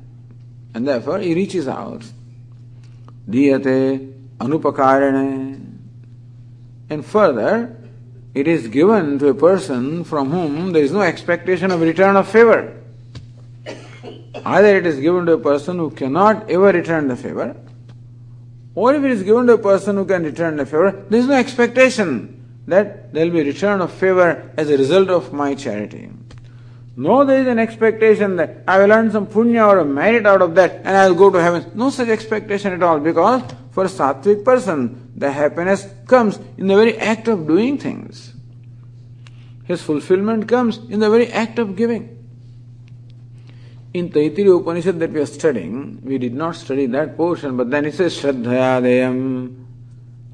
[0.74, 2.04] And therefore he reaches out.
[3.30, 4.11] Diyate
[4.42, 5.60] anupakarane.
[6.90, 7.78] And further,
[8.34, 12.28] it is given to a person from whom there is no expectation of return of
[12.28, 12.78] favor.
[14.46, 17.56] Either it is given to a person who cannot ever return the favor,
[18.74, 21.28] or if it is given to a person who can return the favor, there is
[21.28, 22.38] no expectation
[22.68, 26.10] that there will be return of favor as a result of my charity.
[26.96, 30.56] No, there is an expectation that I will earn some punya or merit out of
[30.56, 31.72] that and I will go to heaven.
[31.74, 36.76] No such expectation at all because for a sattvic person, the happiness comes in the
[36.76, 38.34] very act of doing things.
[39.66, 42.18] His fulfillment comes in the very act of giving.
[43.94, 47.86] In Taittiriya Upanishad that we are studying, we did not study that portion, but then
[47.86, 49.66] it says Shraddhaya Adeyam,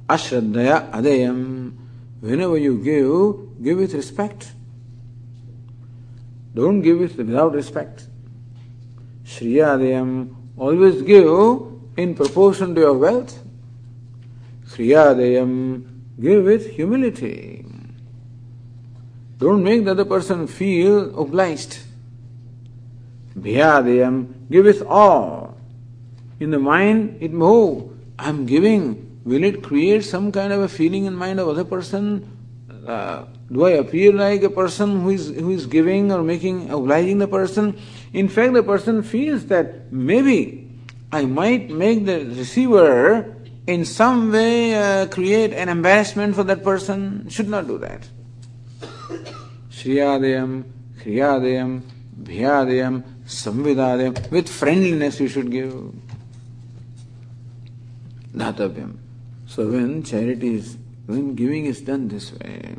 [0.08, 1.76] Ashraddhaya Adeyam.
[2.20, 4.52] Whenever you give, give with respect.
[6.56, 8.08] Don't give it without respect.
[9.24, 13.44] Shriyadayam, always give in proportion to your wealth.
[14.68, 15.84] Shriyadayam,
[16.22, 17.66] give with humility.
[19.38, 21.80] Don't make the other person feel obliged.
[23.38, 25.54] Bhyadayam, give with awe.
[26.40, 29.20] In the mind, it oh, I'm giving.
[29.26, 32.26] Will it create some kind of a feeling in mind of other person?
[32.88, 37.20] Uh, do I appear like a person who is, who is giving or making, obliging
[37.20, 37.78] the person?
[38.14, 40.67] In fact, the person feels that maybe
[41.12, 43.36] I might make the receiver
[43.66, 47.30] in some way uh, create an embarrassment for that person.
[47.30, 48.08] Should not do that.
[49.72, 50.64] Shriyadayam,
[51.00, 51.82] Kriyadayam,
[52.22, 54.32] Bhyadayam, Samvidadayam.
[54.32, 55.74] With friendliness you should give.
[58.34, 58.98] Dhatavyam.
[59.46, 62.76] So when charity is, when giving is done this way,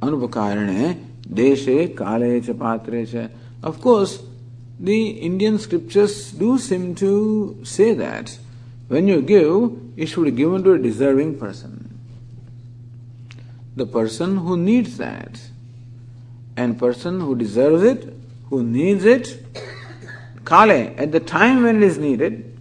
[0.00, 3.28] anupkarane, deshe, kale cha, patre cha,
[3.62, 4.22] of course,
[4.82, 8.36] the Indian scriptures do seem to say that
[8.88, 11.98] when you give, it should be given to a deserving person.
[13.76, 15.40] The person who needs that,
[16.56, 18.12] and person who deserves it,
[18.50, 19.46] who needs it,
[20.44, 22.58] kale, at the time when it is needed,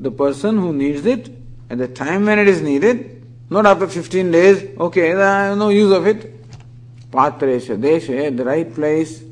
[0.00, 1.30] the person who needs it,
[1.70, 6.06] at the time when it is needed, not after 15 days, okay, no use of
[6.06, 6.30] it.
[7.12, 9.22] Patresha, deshe, the right place,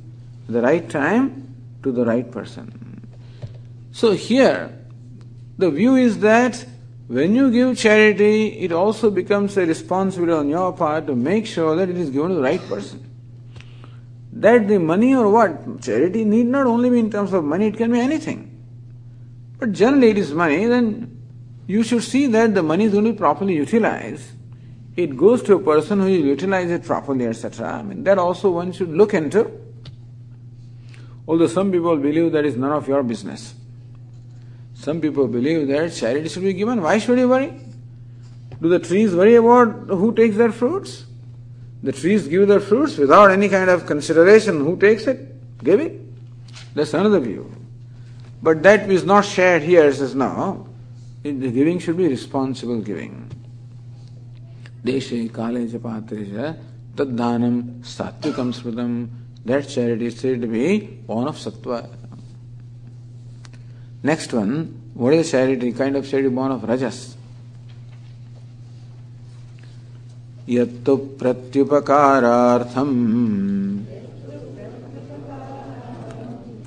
[0.48, 1.48] the right time,
[1.82, 3.08] to the right person.
[3.92, 4.76] So here,
[5.58, 6.64] the view is that
[7.08, 11.74] when you give charity, it also becomes a responsibility on your part to make sure
[11.76, 13.06] that it is given to the right person.
[14.32, 15.82] that the money or what?
[15.82, 18.46] Charity need not only be in terms of money, it can be anything.
[19.58, 21.20] But generally it is money, then
[21.66, 24.30] you should see that the money is only properly utilized.
[24.96, 27.72] It goes to a person who utilizes it properly, etc.
[27.72, 29.50] I mean, that also one should look into.
[31.26, 33.54] Although some people believe that is none of your business.
[34.74, 36.80] Some people believe that charity should be given.
[36.82, 37.52] Why should you worry?
[38.60, 41.04] Do the trees worry about who takes their fruits?
[41.82, 46.00] The trees give their fruits without any kind of consideration who takes it, give it.
[46.74, 47.50] That's another view.
[48.42, 50.66] But that is not shared here, says no.
[51.22, 53.30] The giving should be responsible giving.
[54.84, 56.56] Kale patre
[56.96, 59.08] tad danam satvikam smritam.
[59.44, 61.88] That charity to be born of sattva.
[64.02, 65.72] Next one, what is charity?
[65.72, 67.16] Kind of charity born of rajas.
[70.50, 72.96] यत्तु प्रत्युपकारार्थम्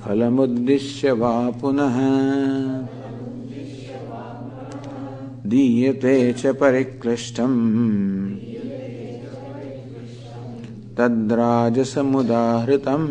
[0.00, 1.96] फलमुद्दिश्य वा पुनः
[5.52, 7.58] दीयते च परिक्लिष्टम्
[10.96, 13.08] तद्राजसमुदाहृतम्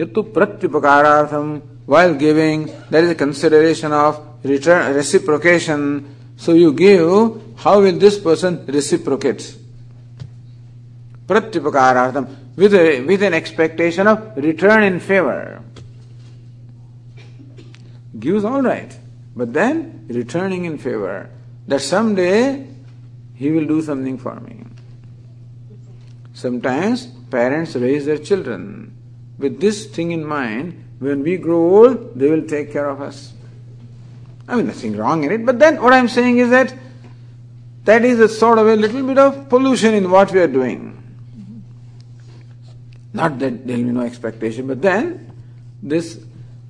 [0.00, 1.46] यत्तु प्रत्युपकारार्थम
[1.88, 8.18] while giving there is a consideration of return reciprocation so you give how will this
[8.18, 9.56] person reciprocate
[11.26, 15.62] pratyupakarartham with, a, with an expectation of return in favor
[18.20, 18.98] gives all right
[19.34, 21.30] but then returning in favor
[21.66, 22.66] that someday
[23.34, 24.64] he will do something for me
[26.32, 28.94] sometimes parents raise their children
[29.38, 33.32] with this thing in mind, when we grow old, they will take care of us.
[34.48, 36.74] I mean, nothing wrong in it, but then what I'm saying is that
[37.84, 40.94] that is a sort of a little bit of pollution in what we are doing.
[43.12, 45.32] Not that there will be no expectation, but then
[45.82, 46.20] this,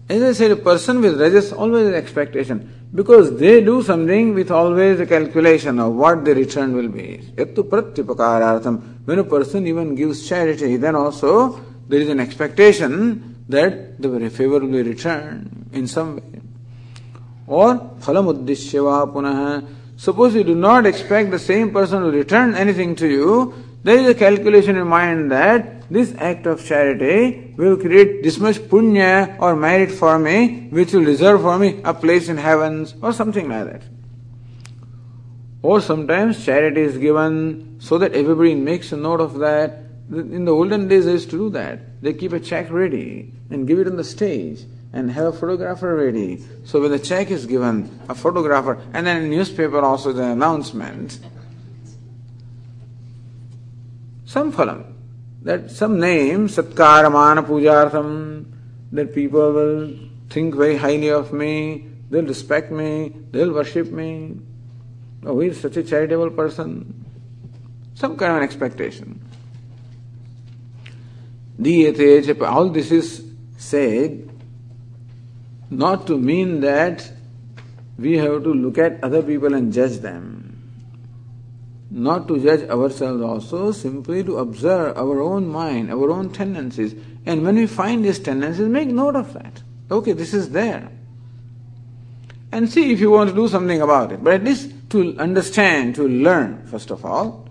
[0.09, 4.51] as I said, a person with rajas always an expectation because they do something with
[4.51, 7.19] always a calculation of what the return will be.
[7.37, 14.61] When a person even gives charity, then also there is an expectation that the favor
[14.61, 16.41] will be returned in some way.
[17.47, 19.67] Or phalamuddishyava punaha.
[19.97, 24.09] Suppose you do not expect the same person to return anything to you, there is
[24.09, 29.57] a calculation in mind that this act of charity will create this much punya or
[29.57, 33.65] merit for me, which will reserve for me a place in heavens or something like
[33.65, 33.83] that.
[35.63, 40.53] Or sometimes charity is given so that everybody makes a note of that in the
[40.53, 42.03] olden days, they used to do that.
[42.03, 45.95] They keep a check ready and give it on the stage and have a photographer
[45.95, 46.43] ready.
[46.65, 51.19] So when the check is given, a photographer, and then in newspaper also the announcement,
[54.25, 54.95] some phalam,
[55.43, 58.47] that some name, Satkaramana Pujartham,
[58.93, 59.95] that people will
[60.31, 64.37] think very highly of me, they'll respect me, they'll worship me.
[65.25, 67.05] Oh, he's such a charitable person.
[67.95, 69.21] Some kind of an expectation.
[71.61, 73.25] Diyate, all this is
[73.57, 74.31] said
[75.71, 77.11] not to mean that
[77.99, 80.48] we have to look at other people and judge them.
[81.91, 86.95] Not to judge ourselves also, simply to observe our own mind, our own tendencies.
[87.25, 89.63] And when we find these tendencies, make note of that.
[89.91, 90.91] Okay, this is there.
[92.53, 94.23] And see if you want to do something about it.
[94.23, 97.49] But at least to understand, to learn, first of all.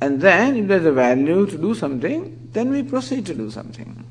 [0.00, 4.04] And then, if there's a value to do something, then we proceed to do something.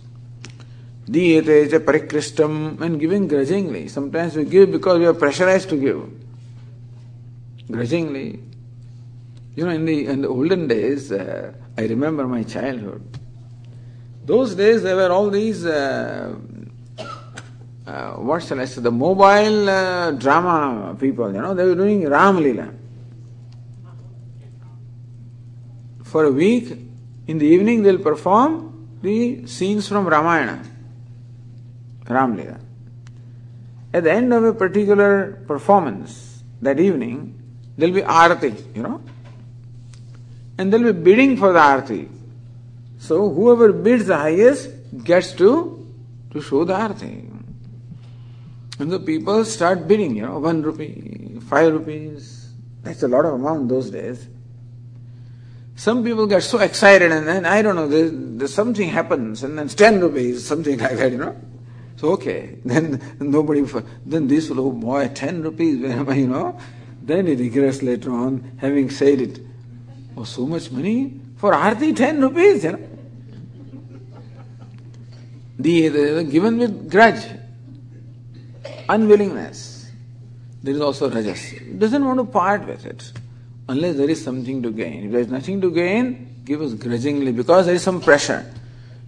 [1.08, 3.88] Diyate cha parikristam and giving grudgingly.
[3.88, 6.10] Sometimes we give because we are pressurized to give.
[7.70, 8.40] Grudgingly.
[9.56, 13.20] You know, in the, in the olden days, uh, I remember my childhood.
[14.26, 16.36] Those days there were all these, uh,
[17.88, 22.08] uh, what shall I say, the mobile uh, drama people, you know, they were doing
[22.10, 22.74] Ram Leela.
[26.04, 26.78] For a week,
[27.28, 30.64] in the evening, they'll perform the scenes from Ramayana,
[32.06, 32.60] Ramlila.
[33.94, 37.42] At the end of a particular performance that evening,
[37.78, 39.02] there'll be arati, you know,
[40.58, 42.10] and they'll be bidding for the arati.
[42.98, 44.70] So whoever bids the highest
[45.04, 45.86] gets to
[46.32, 47.32] to show the arati.
[48.80, 52.50] And the people start bidding, you know, one rupee, five rupees.
[52.84, 54.28] That's a lot of amount those days.
[55.78, 59.58] Some people get so excited and then, I don't know, there's, there's something happens and
[59.58, 61.36] then 10 rupees, something like that, you know.
[61.98, 63.62] So okay, then nobody,
[64.06, 66.60] then this will, oh boy, 10 rupees, you know.
[67.02, 69.40] Then he regrets later on having said it.
[70.18, 71.20] Oh, so much money?
[71.38, 72.80] For arti, 10 rupees, you know.
[75.58, 77.26] The, the, given with grudge,
[78.90, 79.90] unwillingness.
[80.64, 81.54] There is also rajas.
[81.78, 83.12] Doesn't want to part with it
[83.70, 85.06] unless there is something to gain.
[85.06, 88.46] If there is nothing to gain, give us grudgingly because there is some pressure.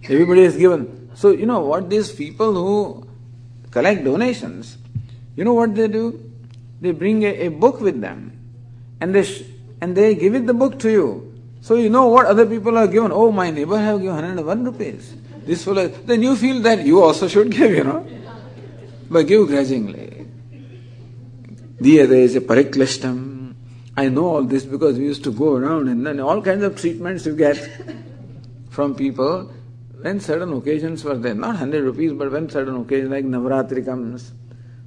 [0.04, 1.10] Everybody is given.
[1.14, 3.06] So, you know what these people who
[3.70, 4.78] collect donations,
[5.36, 6.32] you know what they do?
[6.80, 8.38] They bring a, a book with them
[9.00, 9.42] and they, sh-
[9.80, 11.34] and they give it the book to you.
[11.60, 13.12] So you know what other people have given.
[13.12, 15.14] Oh, my neighbor have given 101 rupees.
[15.44, 18.06] This fellow, then you feel that you also should give, you know.
[19.10, 20.26] But give grudgingly.
[21.80, 23.54] There is a pariklashtam.
[23.96, 26.80] I know all this because we used to go around and then all kinds of
[26.80, 27.56] treatments you get
[28.70, 29.52] from people
[30.00, 34.32] when certain occasions were there, not 100 rupees, but when certain occasions like Navaratri comes,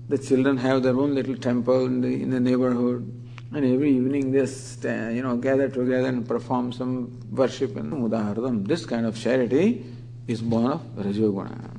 [0.07, 3.20] the children have their own little temple in the, in the neighborhood,
[3.53, 8.65] and every evening they stand, you know, gather together and perform some worship and Mudaharadam.
[8.67, 9.85] This kind of charity
[10.27, 11.71] is born of Rajoguna,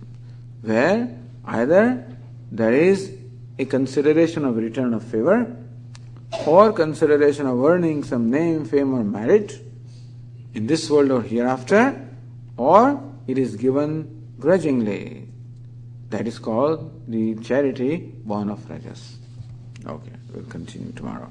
[0.60, 2.06] where either
[2.50, 3.12] there is
[3.58, 5.56] a consideration of return of favor
[6.46, 9.58] or consideration of earning some name, fame, or merit
[10.54, 12.08] in this world or hereafter,
[12.56, 15.28] or it is given grudgingly.
[16.10, 19.16] That is called the charity born of rajas.
[19.86, 21.30] Okay, we'll continue tomorrow.